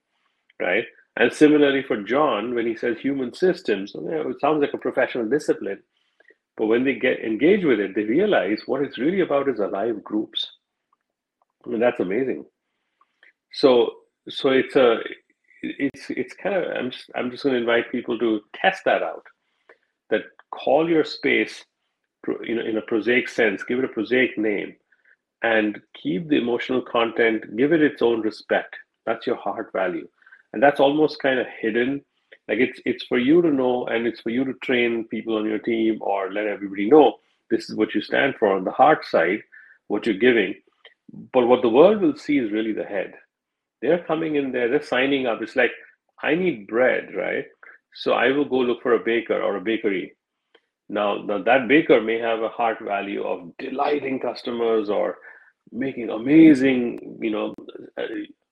[0.61, 0.85] right?
[1.17, 5.79] And similarly for John, when he says human systems, it sounds like a professional discipline.
[6.57, 10.03] But when they get engaged with it, they realize what it's really about is alive
[10.03, 10.47] groups.
[11.65, 12.45] I mean, that's amazing.
[13.53, 13.91] So,
[14.29, 14.97] so it's a,
[15.63, 16.71] it's it's kind of.
[16.75, 19.25] I'm just I'm just going to invite people to test that out.
[20.09, 21.63] That call your space,
[22.43, 23.63] you know, in a prosaic sense.
[23.63, 24.75] Give it a prosaic name,
[25.43, 27.55] and keep the emotional content.
[27.57, 28.75] Give it its own respect.
[29.05, 30.07] That's your heart value,
[30.53, 32.01] and that's almost kind of hidden
[32.47, 35.45] like it's it's for you to know and it's for you to train people on
[35.45, 37.15] your team or let everybody know
[37.49, 39.39] this is what you stand for on the heart side,
[39.87, 40.55] what you're giving.
[41.33, 43.13] But what the world will see is really the head.
[43.81, 45.41] They're coming in there, they're signing up.
[45.41, 45.71] It's like,
[46.23, 47.45] I need bread, right?
[47.93, 50.15] So I will go look for a baker or a bakery.
[50.93, 55.17] Now, now that baker may have a heart value of delighting customers or
[55.71, 57.55] making amazing, you know,
[57.99, 58.03] uh,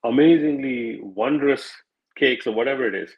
[0.04, 1.70] amazingly wondrous
[2.16, 3.10] cakes or whatever it is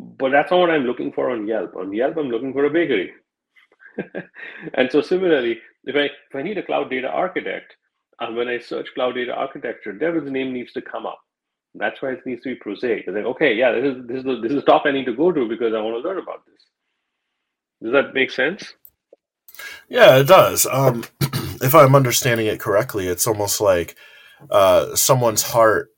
[0.00, 1.76] but that's not what I'm looking for on Yelp.
[1.76, 3.12] On Yelp, I'm looking for a bakery.
[4.74, 7.76] and so similarly, if I if I need a cloud data architect,
[8.20, 11.20] and when I search cloud data architecture, Devin's name needs to come up.
[11.74, 13.04] That's why it needs to be prosaic.
[13.06, 15.06] It's like, okay, yeah, this is this is the, this is the top I need
[15.06, 16.62] to go to because I want to learn about this.
[17.84, 18.72] Does that make sense?
[19.90, 20.66] Yeah, it does.
[20.66, 21.04] Um,
[21.60, 23.94] if I'm understanding it correctly, it's almost like
[24.50, 25.90] uh, someone's heart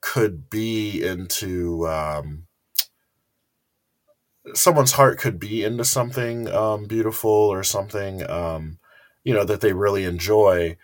[0.00, 2.46] could be into um,
[4.54, 8.78] someone's heart could be into something um, beautiful or something um,
[9.22, 10.74] you know that they really enjoy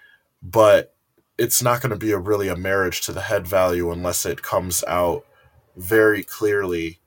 [0.42, 0.94] but
[1.38, 4.42] it's not going to be a really a marriage to the head value unless it
[4.42, 5.24] comes out
[5.76, 7.00] very clearly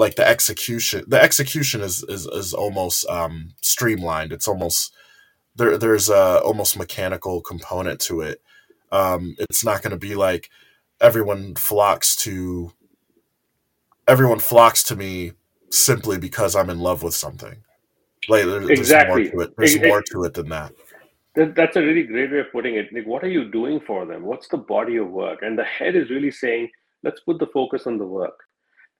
[0.00, 4.94] like the execution the execution is is, is almost um streamlined it's almost
[5.56, 8.40] there there's a almost mechanical component to it
[8.92, 10.50] um it's not going to be like
[11.00, 12.72] everyone flocks to
[14.08, 15.32] everyone flocks to me
[15.70, 17.56] simply because i'm in love with something
[18.28, 19.24] like there, Exactly.
[19.24, 20.72] there's more to it there's ex- more to it than that
[21.36, 22.92] That, that's a really great way of putting it.
[22.92, 24.24] Like, what are you doing for them?
[24.24, 25.42] What's the body of work?
[25.42, 26.68] And the head is really saying,
[27.04, 28.36] let's put the focus on the work.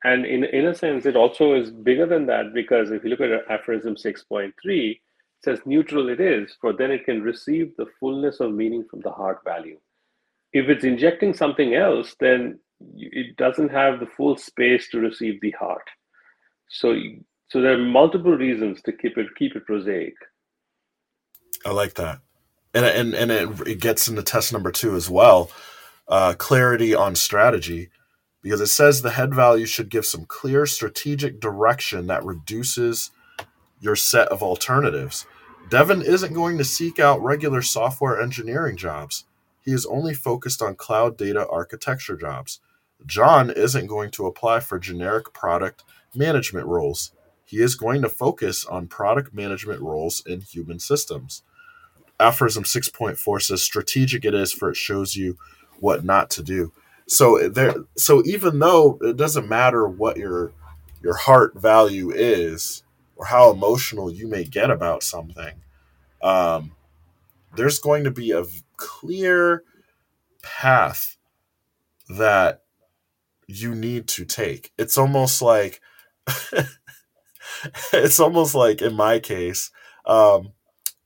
[0.05, 3.21] And in, in a sense, it also is bigger than that because if you look
[3.21, 4.99] at aphorism 6.3, it
[5.45, 9.11] says neutral it is, for then it can receive the fullness of meaning from the
[9.11, 9.79] heart value.
[10.53, 12.59] If it's injecting something else, then
[12.97, 15.87] it doesn't have the full space to receive the heart.
[16.71, 16.95] So,
[17.51, 20.15] so there are multiple reasons to keep it keep it prosaic.
[21.67, 22.21] i like that
[22.73, 25.51] and and and it, it gets into test number two as well
[26.09, 27.91] uh clarity on strategy
[28.43, 33.11] because it says the head value should give some clear strategic direction that reduces
[33.81, 35.27] your set of alternatives.
[35.69, 39.25] Devin isn't going to seek out regular software engineering jobs.
[39.63, 42.61] He is only focused on cloud data architecture jobs.
[43.07, 47.13] John isn't going to apply for generic product management roles.
[47.45, 51.43] He is going to focus on product management roles in human systems.
[52.19, 55.37] Aphorism 6.4 says strategic it is for it shows you
[55.79, 56.73] what not to do.
[57.11, 60.53] So there so even though it doesn't matter what your
[61.03, 62.85] your heart value is
[63.17, 65.55] or how emotional you may get about something,
[66.23, 66.71] um,
[67.57, 68.45] there's going to be a
[68.77, 69.65] clear
[70.41, 71.17] path
[72.09, 72.63] that
[73.49, 74.73] you need to take.
[74.79, 75.81] It's almost like
[77.93, 79.73] it's almost like in my case,
[80.07, 80.53] um,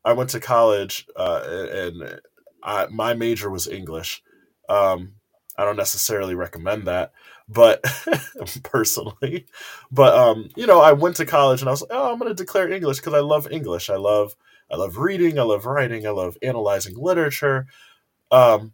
[0.04, 2.20] I went to college uh, and
[2.62, 4.22] I, my major was English.
[4.68, 5.14] Um,
[5.56, 7.12] I don't necessarily recommend that,
[7.48, 7.82] but
[8.62, 9.46] personally,
[9.90, 12.30] but um, you know, I went to college and I was like, oh, I'm going
[12.30, 13.90] to declare English because I love English.
[13.90, 14.36] I love
[14.70, 15.38] I love reading.
[15.38, 16.06] I love writing.
[16.06, 17.66] I love analyzing literature.
[18.30, 18.72] Um,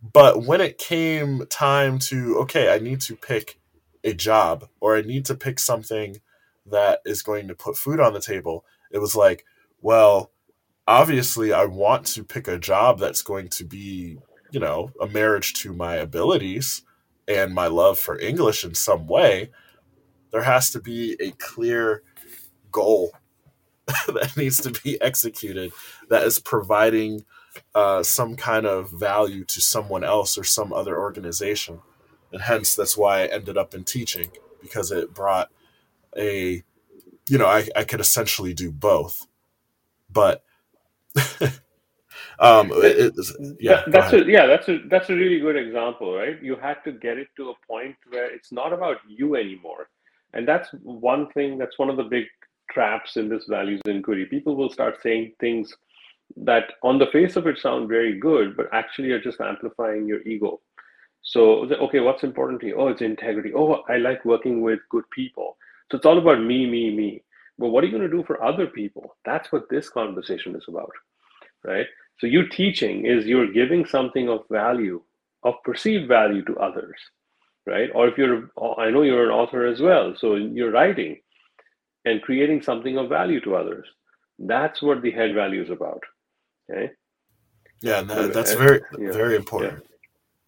[0.00, 3.58] but when it came time to okay, I need to pick
[4.04, 6.20] a job or I need to pick something
[6.66, 9.44] that is going to put food on the table, it was like,
[9.80, 10.30] well,
[10.86, 14.18] obviously I want to pick a job that's going to be,
[14.56, 16.80] you know, a marriage to my abilities
[17.28, 19.50] and my love for English in some way.
[20.30, 22.02] There has to be a clear
[22.72, 23.12] goal
[23.86, 25.72] that needs to be executed
[26.08, 27.26] that is providing
[27.74, 31.80] uh, some kind of value to someone else or some other organization.
[32.32, 34.30] And hence, that's why I ended up in teaching
[34.62, 35.50] because it brought
[36.16, 36.62] a,
[37.28, 39.26] you know, I, I could essentially do both.
[40.10, 40.42] But
[42.38, 43.14] um, it,
[43.60, 46.40] yeah, That, that's a yeah, that's a that's a really good example, right?
[46.42, 49.88] You had to get it to a point where it's not about you anymore,
[50.34, 51.58] and that's one thing.
[51.58, 52.26] That's one of the big
[52.70, 54.26] traps in this values inquiry.
[54.26, 55.74] People will start saying things
[56.36, 60.20] that, on the face of it, sound very good, but actually are just amplifying your
[60.22, 60.60] ego.
[61.22, 62.76] So, okay, what's important to you?
[62.76, 63.52] Oh, it's integrity.
[63.54, 65.56] Oh, I like working with good people.
[65.90, 67.22] So it's all about me, me, me.
[67.58, 69.16] But what are you going to do for other people?
[69.24, 70.92] That's what this conversation is about,
[71.64, 71.86] right?
[72.18, 75.02] So you teaching is you're giving something of value,
[75.42, 76.96] of perceived value to others,
[77.66, 77.90] right?
[77.94, 81.18] Or if you're, I know you're an author as well, so you're writing
[82.04, 83.86] and creating something of value to others.
[84.38, 86.02] That's what the head value is about.
[86.70, 86.90] Okay.
[87.82, 89.38] yeah, And, that's uh, very yeah, very yeah.
[89.38, 89.84] important.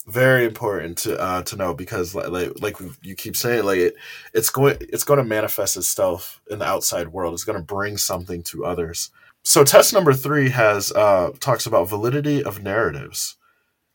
[0.06, 3.94] Very important to uh, to know because like, like like you keep saying like it
[4.32, 7.34] it's going it's going to manifest itself in the outside world.
[7.34, 9.10] It's going to bring something to others.
[9.48, 13.38] So test number three has uh, talks about validity of narratives.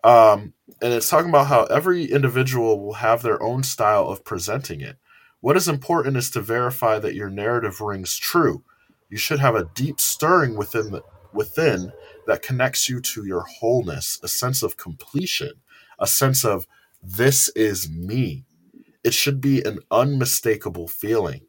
[0.04, 4.82] Um, and it's talking about how every individual will have their own style of presenting
[4.82, 4.98] it.
[5.42, 8.63] What is important is to verify that your narrative rings true.
[9.12, 11.92] You should have a deep stirring within the, within
[12.26, 15.52] that connects you to your wholeness, a sense of completion,
[16.00, 16.66] a sense of
[17.04, 18.43] this is me.
[19.04, 21.41] It should be an unmistakable feeling.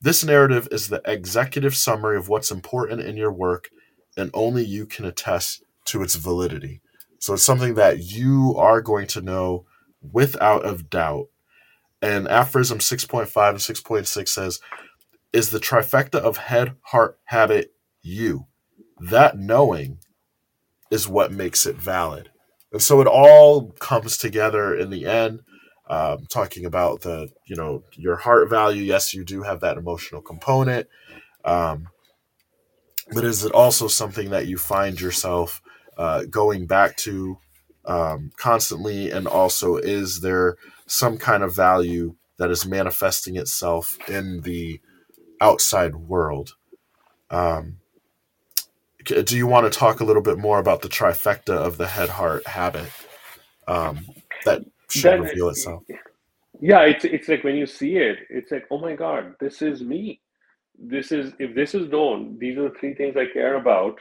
[0.00, 3.70] This narrative is the executive summary of what's important in your work,
[4.16, 6.80] and only you can attest to its validity.
[7.18, 9.66] So it's something that you are going to know
[10.00, 11.26] without a doubt.
[12.00, 14.60] And aphorism 6.5 and 6.6 says,
[15.32, 18.46] is the trifecta of head, heart, habit, you.
[19.00, 19.98] That knowing
[20.90, 22.30] is what makes it valid.
[22.72, 25.40] And so it all comes together in the end.
[25.88, 28.82] Um, talking about the, you know, your heart value.
[28.82, 30.86] Yes, you do have that emotional component.
[31.44, 31.88] Um,
[33.10, 35.62] but is it also something that you find yourself
[35.96, 37.38] uh, going back to
[37.86, 39.10] um, constantly?
[39.10, 44.80] And also, is there some kind of value that is manifesting itself in the
[45.40, 46.54] outside world.
[47.30, 47.78] Um,
[49.04, 52.08] do you want to talk a little bit more about the trifecta of the head
[52.08, 52.90] heart habit
[53.66, 54.06] um,
[54.44, 55.82] that should that, reveal itself?
[56.60, 59.82] Yeah, it's it's like when you see it, it's like, oh my god, this is
[59.82, 60.20] me.
[60.78, 63.98] This is if this is known, these are the three things I care about.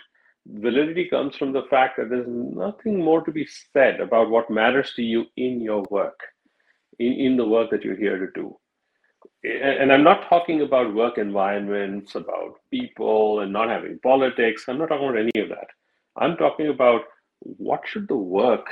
[0.47, 4.93] Validity comes from the fact that there's nothing more to be said about what matters
[4.95, 6.19] to you in your work,
[6.99, 8.57] in, in the work that you're here to do
[9.43, 14.65] and I'm not talking about work environments, about people and not having politics.
[14.67, 15.67] I'm not talking about any of that.
[16.17, 17.01] I'm talking about
[17.39, 18.67] what should the work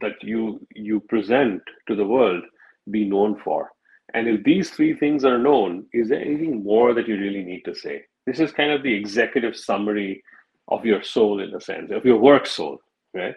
[0.00, 2.42] that you you present to the world
[2.90, 3.70] be known for.
[4.14, 7.62] And if these three things are known, is there anything more that you really need
[7.64, 8.04] to say?
[8.26, 10.22] This is kind of the executive summary
[10.68, 12.78] of your soul in a sense, of your work soul,
[13.14, 13.34] right?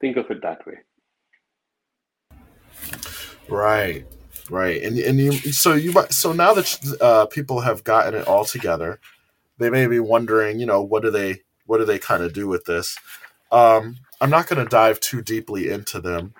[0.00, 0.78] Think of it that way.
[3.48, 4.06] Right.
[4.50, 8.44] Right, and and you so you so now that uh, people have gotten it all
[8.44, 9.00] together,
[9.56, 12.46] they may be wondering, you know, what do they what do they kind of do
[12.46, 12.98] with this?
[13.50, 16.32] Um, I'm not going to dive too deeply into them,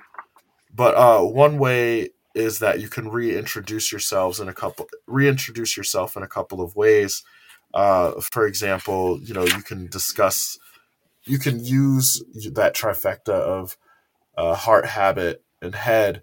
[0.74, 6.16] but uh, one way is that you can reintroduce yourselves in a couple reintroduce yourself
[6.16, 7.22] in a couple of ways.
[7.74, 10.58] Uh, for example, you know, you can discuss,
[11.24, 12.24] you can use
[12.54, 13.76] that trifecta of
[14.38, 16.22] uh, heart, habit, and head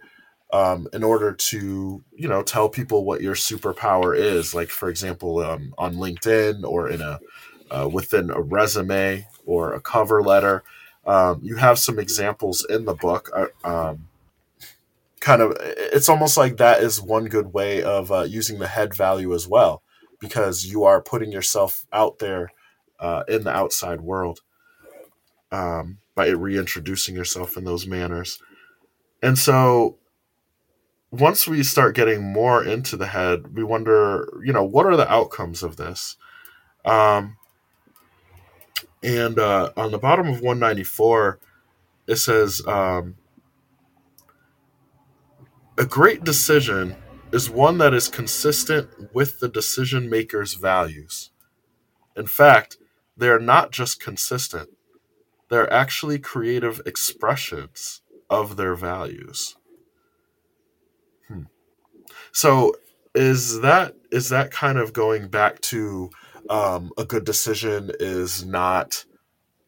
[0.52, 5.38] um, in order to you know tell people what your superpower is like for example
[5.42, 7.20] um, on linkedin or in a
[7.70, 10.64] uh, within a resume or a cover letter
[11.06, 13.30] um, you have some examples in the book
[13.64, 14.08] um,
[15.20, 18.94] kind of it's almost like that is one good way of uh, using the head
[18.96, 19.82] value as well
[20.20, 22.52] because you are putting yourself out there
[23.00, 24.42] uh, in the outside world
[25.52, 28.40] um, by reintroducing yourself in those manners
[29.22, 29.98] and so
[31.12, 35.12] once we start getting more into the head, we wonder, you know, what are the
[35.12, 36.16] outcomes of this?
[36.86, 37.38] Um,
[39.04, 41.40] and uh, on the bottom of 194,
[42.08, 43.16] it says, um,
[45.78, 46.96] a great decision
[47.32, 51.32] is one that is consistent with the decision maker's values.
[52.16, 52.78] In fact,
[53.18, 54.70] they are not just consistent,
[55.50, 59.56] they're actually creative expressions of their values.
[62.32, 62.76] So
[63.14, 66.10] is that is that kind of going back to
[66.52, 69.06] um, a good decision is not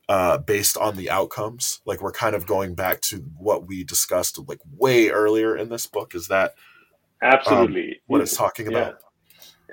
[0.10, 1.82] uh, based on the outcomes?
[1.86, 5.88] Like we're kind of going back to what we discussed like way earlier in this
[5.88, 6.14] book.
[6.14, 6.54] Is that
[7.22, 8.94] absolutely um, what it's talking about?
[8.94, 9.00] Yeah.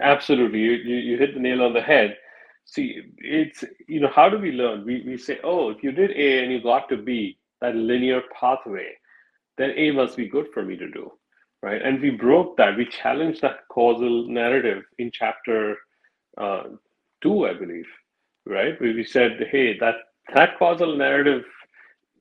[0.03, 2.17] Absolutely, you, you you hit the nail on the head.
[2.65, 4.87] See, it's you know how do we learn?
[4.87, 8.23] We we say, oh, if you did A and you got to B, that linear
[8.39, 8.93] pathway,
[9.59, 11.13] then A must be good for me to do
[11.63, 11.83] right?
[11.83, 12.77] And we broke that.
[12.77, 15.77] We challenged that causal narrative in chapter
[16.39, 16.65] uh,
[17.23, 17.87] two, I believe,
[18.47, 18.81] right?
[18.81, 19.97] Where we said, hey, that
[20.35, 21.45] that causal narrative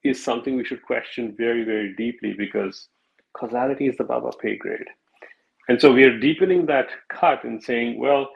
[0.04, 2.88] is something we should question very, very deeply because
[3.34, 4.88] causality is above our pay grade.
[5.68, 8.30] And so we are deepening that cut and saying, well,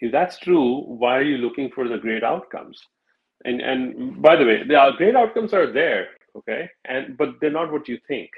[0.00, 2.80] if that's true, why are you looking for the great outcomes?
[3.44, 7.70] And and by the way, the great outcomes are there, okay, and but they're not
[7.70, 8.30] what you think.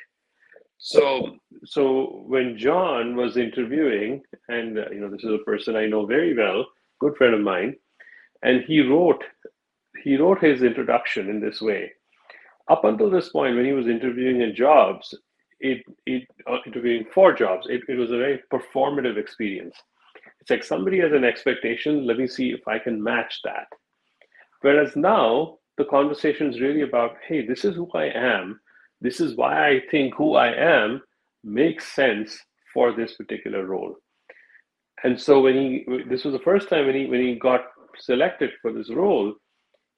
[0.82, 5.86] So, so when John was interviewing, and uh, you know, this is a person I
[5.86, 6.66] know very well,
[7.00, 7.76] good friend of mine,
[8.42, 9.22] and he wrote,
[10.02, 11.92] he wrote his introduction in this way.
[12.68, 15.14] Up until this point, when he was interviewing in jobs,
[15.58, 19.76] it, it uh, interviewing for jobs, it, it was a very performative experience.
[20.40, 22.06] It's like somebody has an expectation.
[22.06, 23.66] Let me see if I can match that.
[24.62, 28.60] Whereas now the conversation is really about, hey, this is who I am
[29.00, 31.02] this is why I think who I am
[31.42, 32.38] makes sense
[32.72, 33.96] for this particular role.
[35.04, 37.62] And so when he, this was the first time when he when he got
[37.98, 39.34] selected for this role,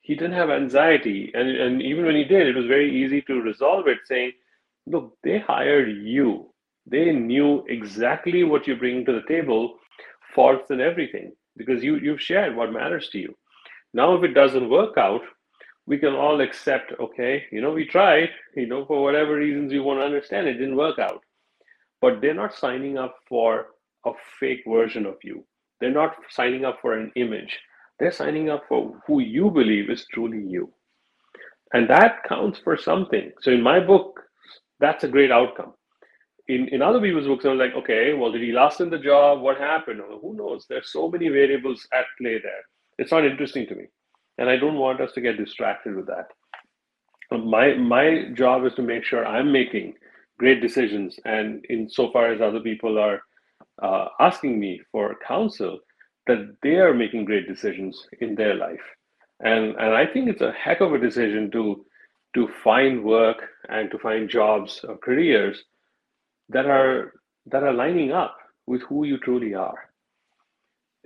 [0.00, 3.42] he didn't have anxiety, and and even when he did, it was very easy to
[3.42, 4.32] resolve it, saying,
[4.86, 6.52] "Look, they hired you.
[6.86, 9.78] They knew exactly what you bring to the table,
[10.34, 13.36] faults and everything, because you you've shared what matters to you.
[13.94, 15.22] Now, if it doesn't work out,
[15.86, 19.82] we can all accept, okay, you know, we tried, you know, for whatever reasons you
[19.82, 21.22] want to understand, it didn't work out.
[22.00, 23.66] But they're not signing up for
[24.06, 25.44] a fake version of you.
[25.80, 27.58] They're not signing up for an image.
[27.98, 30.72] They're signing up for who you believe is truly you.
[31.74, 33.32] And that counts for something.
[33.40, 34.20] So in my book,
[34.80, 35.74] that's a great outcome.
[36.48, 39.40] In, in other people's books, I'm like, okay, well, did he last in the job?
[39.40, 40.00] What happened?
[40.20, 40.66] who knows?
[40.68, 42.62] There's so many variables at play there.
[42.98, 43.84] It's not interesting to me
[44.38, 46.28] and I don't want us to get distracted with that.
[47.30, 49.94] Um, my my job is to make sure I'm making
[50.38, 53.22] great decisions, and in so far as other people are
[53.80, 55.78] uh, asking me for counsel
[56.26, 58.82] that they are making great decisions in their life.
[59.40, 61.84] And, and I think it's a heck of a decision to,
[62.34, 65.64] to find work and to find jobs or careers
[66.48, 67.14] that are,
[67.46, 69.90] that are lining up with who you truly are.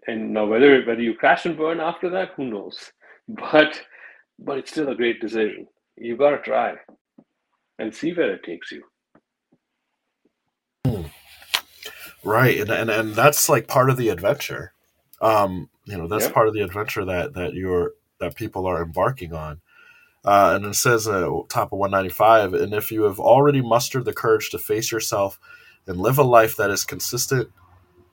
[0.06, 2.92] And now whether, whether you crash and burn after that, who knows?
[3.28, 3.82] But,
[4.38, 5.66] but it's still a great decision.
[5.96, 6.74] You got to try
[7.80, 8.84] and see where it takes you.
[12.26, 14.72] Right, and, and and that's like part of the adventure.
[15.20, 16.34] Um, you know, that's yep.
[16.34, 19.60] part of the adventure that that you're that people are embarking on.
[20.24, 24.12] Uh, and it says uh, top of 195, and if you have already mustered the
[24.12, 25.38] courage to face yourself
[25.86, 27.48] and live a life that is consistent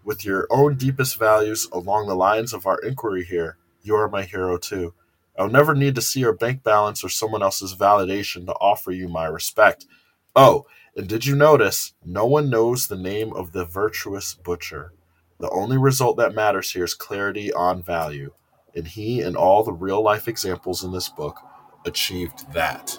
[0.04, 4.22] with your own deepest values along the lines of our inquiry here, you are my
[4.22, 4.94] hero too.
[5.40, 9.08] I'll never need to see your bank balance or someone else's validation to offer you
[9.08, 9.88] my respect.
[10.36, 14.94] Oh, and did you notice no one knows the name of the virtuous butcher?
[15.40, 18.34] The only result that matters here is clarity on value.
[18.76, 21.40] And he and all the real life examples in this book
[21.86, 22.98] achieved that.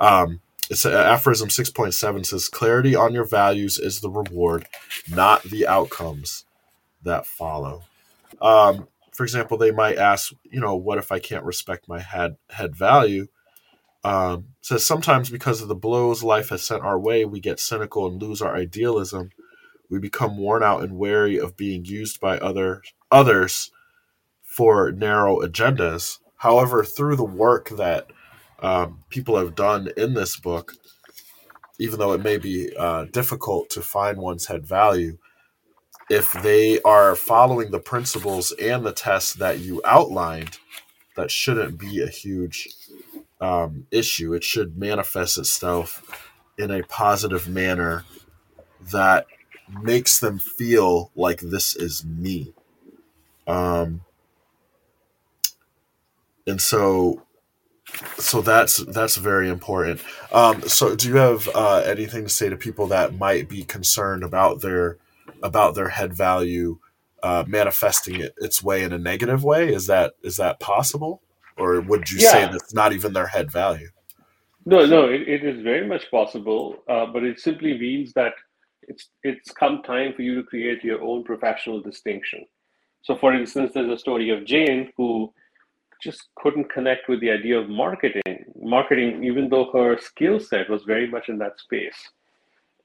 [0.00, 0.40] Um,
[0.70, 4.66] it's uh, aphorism 6.7 says clarity on your values is the reward,
[5.08, 6.46] not the outcomes
[7.02, 7.82] that follow.
[8.40, 12.36] Um, for example, they might ask, you know, what if I can't respect my head
[12.50, 13.28] head value?
[14.04, 18.06] Um, says sometimes because of the blows life has sent our way, we get cynical
[18.06, 19.30] and lose our idealism.
[19.90, 23.70] We become worn out and wary of being used by other others
[24.42, 26.18] for narrow agendas.
[26.36, 28.08] However, through the work that
[28.60, 30.74] um, people have done in this book,
[31.78, 35.18] even though it may be uh, difficult to find one's head value,
[36.10, 40.58] if they are following the principles and the tests that you outlined,
[41.16, 42.68] that shouldn't be a huge
[43.44, 44.32] um, issue.
[44.32, 46.02] It should manifest itself
[46.56, 48.04] in a positive manner
[48.92, 49.26] that
[49.82, 52.54] makes them feel like this is me.
[53.46, 54.02] Um,
[56.46, 57.22] and so,
[58.18, 60.00] so that's that's very important.
[60.32, 64.24] Um, so, do you have uh, anything to say to people that might be concerned
[64.24, 64.98] about their
[65.42, 66.78] about their head value
[67.22, 69.72] uh, manifesting it, its way in a negative way?
[69.72, 71.20] Is that is that possible?
[71.56, 72.30] Or would you yeah.
[72.30, 73.88] say that's not even their head value?
[74.66, 78.32] No, no, it, it is very much possible, uh, but it simply means that
[78.82, 82.44] it's it's come time for you to create your own professional distinction.
[83.02, 85.32] So, for instance, there's a story of Jane who
[86.02, 90.82] just couldn't connect with the idea of marketing, marketing, even though her skill set was
[90.84, 91.96] very much in that space.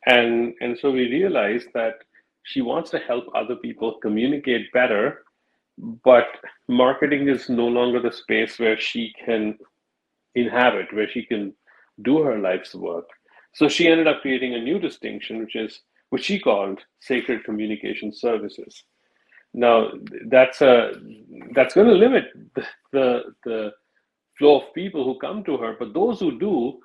[0.06, 1.96] And and so we realized that
[2.44, 5.24] she wants to help other people communicate better
[6.04, 6.28] but
[6.68, 9.58] marketing is no longer the space where she can
[10.36, 11.54] inhabit, where she can
[12.02, 13.06] do her life's work.
[13.54, 18.14] So she ended up creating a new distinction, which is which she called sacred communication
[18.14, 18.84] services.
[19.54, 19.90] Now
[20.28, 20.94] that's a
[21.54, 22.26] that's going to limit
[22.56, 23.72] the, the, the
[24.38, 26.80] flow of people who come to her, but those who do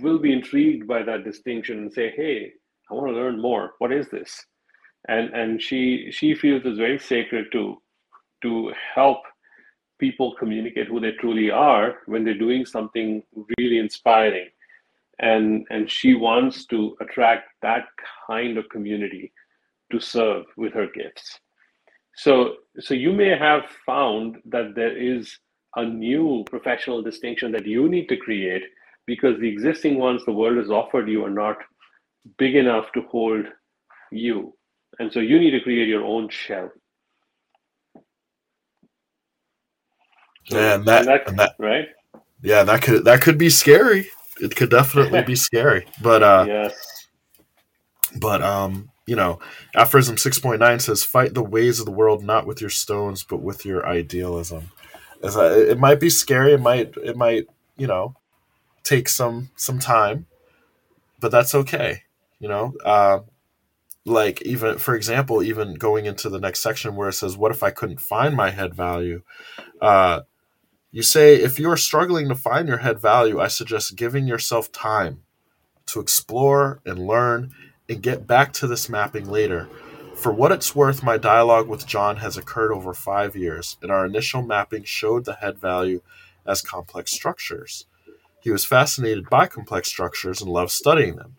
[0.00, 2.52] will be intrigued by that distinction and say, "Hey,
[2.90, 3.74] I want to learn more.
[3.78, 4.44] What is this?"
[5.08, 7.80] And and she she feels it's very sacred to
[8.42, 9.18] to help
[9.98, 13.22] people communicate who they truly are when they're doing something
[13.58, 14.48] really inspiring.
[15.18, 17.84] And and she wants to attract that
[18.26, 19.32] kind of community
[19.92, 21.38] to serve with her gifts.
[22.16, 25.38] So so you may have found that there is
[25.76, 28.62] a new professional distinction that you need to create
[29.06, 31.58] because the existing ones the world has offered you are not
[32.38, 33.46] big enough to hold
[34.10, 34.54] you.
[34.98, 36.70] And so you need to create your own shell
[40.46, 41.88] Yeah, and that, and that, and that, right?
[42.42, 44.08] Yeah, that could that could be scary.
[44.40, 45.86] It could definitely be scary.
[46.02, 47.06] But uh yes.
[48.18, 49.38] But um, you know,
[49.74, 53.22] aphorism six point nine says, "Fight the ways of the world not with your stones,
[53.22, 54.70] but with your idealism."
[55.22, 56.52] As I, it might be scary.
[56.54, 58.16] It might it might you know
[58.82, 60.26] take some some time,
[61.20, 62.02] but that's okay.
[62.38, 63.20] You know, uh,
[64.04, 67.62] like even for example, even going into the next section where it says, "What if
[67.62, 69.22] I couldn't find my head value?"
[69.80, 70.22] Uh,
[70.92, 74.72] you say, if you are struggling to find your head value, I suggest giving yourself
[74.72, 75.22] time
[75.86, 77.52] to explore and learn
[77.88, 79.68] and get back to this mapping later.
[80.16, 84.04] For what it's worth, my dialogue with John has occurred over five years, and our
[84.04, 86.02] initial mapping showed the head value
[86.44, 87.86] as complex structures.
[88.40, 91.36] He was fascinated by complex structures and loved studying them.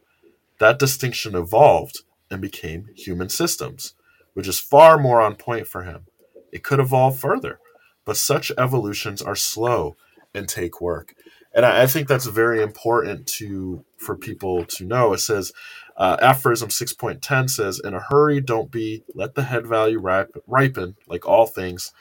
[0.59, 3.95] That distinction evolved and became human systems,
[4.33, 6.05] which is far more on point for him.
[6.53, 7.59] It could evolve further
[8.05, 9.95] but such evolutions are slow
[10.33, 11.13] and take work.
[11.53, 15.13] And I, I think that's very important to for people to know.
[15.13, 15.51] It says,
[15.97, 19.99] uh, aphorism 6.10 says, In a hurry, don't be, let the head value
[20.47, 21.91] ripen, like all things,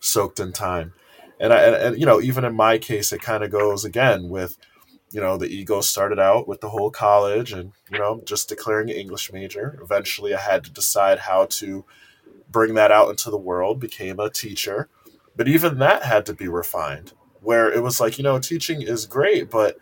[0.00, 0.92] soaked in time.
[1.40, 4.28] And, I, and, and you know, even in my case, it kind of goes again
[4.28, 4.56] with,
[5.10, 8.90] you know, the ego started out with the whole college and, you know, just declaring
[8.90, 9.78] an English major.
[9.82, 11.84] Eventually, I had to decide how to
[12.50, 14.88] bring that out into the world, became a teacher.
[15.36, 19.06] But even that had to be refined, where it was like, you know, teaching is
[19.06, 19.76] great, but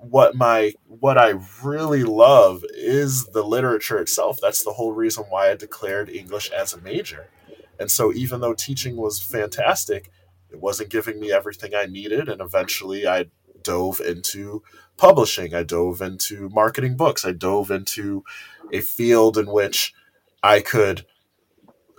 [0.00, 4.38] what my what I really love is the literature itself.
[4.40, 7.30] That's the whole reason why I declared English as a major.
[7.78, 10.10] And so even though teaching was fantastic,
[10.50, 13.26] it wasn't giving me everything I needed and eventually I
[13.62, 14.62] dove into
[14.96, 15.54] publishing.
[15.54, 17.24] I dove into marketing books.
[17.24, 18.24] I dove into
[18.72, 19.94] a field in which
[20.42, 21.04] I could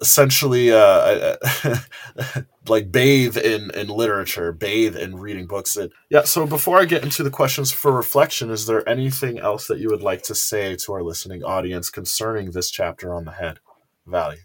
[0.02, 1.36] essentially uh,
[2.68, 5.76] like bathe in in literature, bathe in reading books.
[5.76, 6.24] And yeah.
[6.24, 9.90] So before I get into the questions for reflection, is there anything else that you
[9.90, 13.60] would like to say to our listening audience concerning this chapter on the head
[14.06, 14.42] value?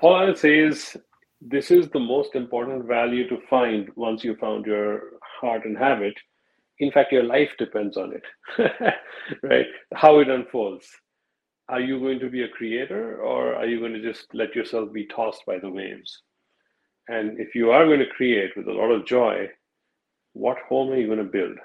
[0.00, 0.96] All I'll say is
[1.40, 5.02] this is the most important value to find once you found your
[5.40, 6.14] heart and habit.
[6.78, 8.24] In fact, your life depends on it,
[9.42, 9.66] right?
[9.94, 10.88] How it unfolds
[11.72, 14.92] are you going to be a creator or are you going to just let yourself
[14.92, 16.20] be tossed by the waves?
[17.08, 19.48] And if you are going to create with a lot of joy,
[20.34, 21.56] what home are you going to build?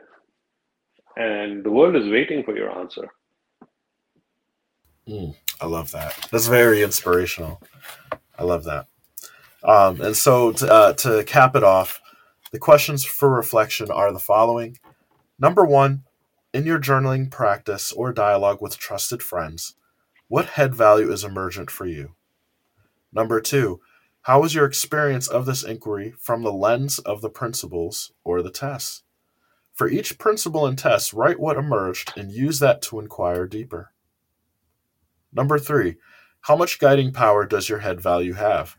[1.18, 3.10] And the world is waiting for your answer.
[5.10, 6.30] Mm, I love that.
[6.32, 7.62] That's very inspirational.
[8.40, 8.88] I love that.
[9.62, 12.00] Um, and so to, uh, to cap it off,
[12.54, 14.80] the questions for reflection are the following.
[15.38, 16.04] Number one,
[16.54, 19.76] in your journaling practice or dialogue with trusted friends,
[20.28, 22.16] what head value is emergent for you?
[23.14, 23.80] Number two,
[24.24, 28.52] how was your experience of this inquiry from the lens of the principles or the
[28.52, 29.04] tests?
[29.74, 33.94] For each principle and test, write what emerged and use that to inquire deeper.
[35.32, 35.98] Number three,
[36.42, 38.76] how much guiding power does your head value have?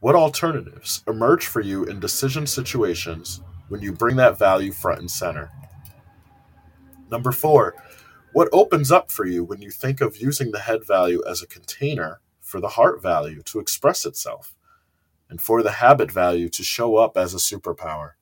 [0.00, 5.10] What alternatives emerge for you in decision situations when you bring that value front and
[5.10, 5.50] center?
[7.10, 7.76] Number four,
[8.32, 11.46] what opens up for you when you think of using the head value as a
[11.46, 14.54] container for the heart value to express itself
[15.28, 18.12] and for the habit value to show up as a superpower?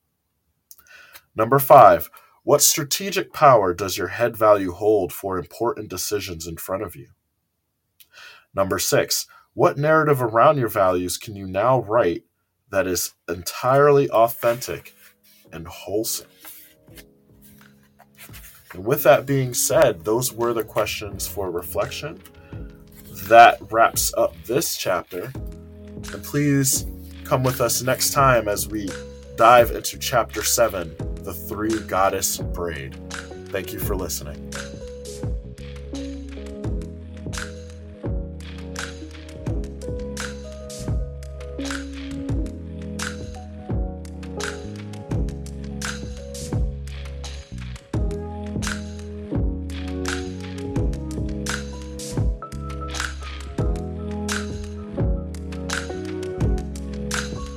[1.35, 2.09] Number five,
[2.43, 7.09] what strategic power does your head value hold for important decisions in front of you?
[8.53, 12.23] Number six, what narrative around your values can you now write
[12.69, 14.93] that is entirely authentic
[15.51, 16.30] and wholesome?
[18.73, 22.21] And with that being said, those were the questions for reflection.
[23.25, 25.31] That wraps up this chapter.
[26.13, 26.85] And please
[27.23, 28.89] come with us next time as we
[29.35, 32.95] dive into chapter 7 The Three Goddess Braid.
[33.49, 34.51] Thank you for listening.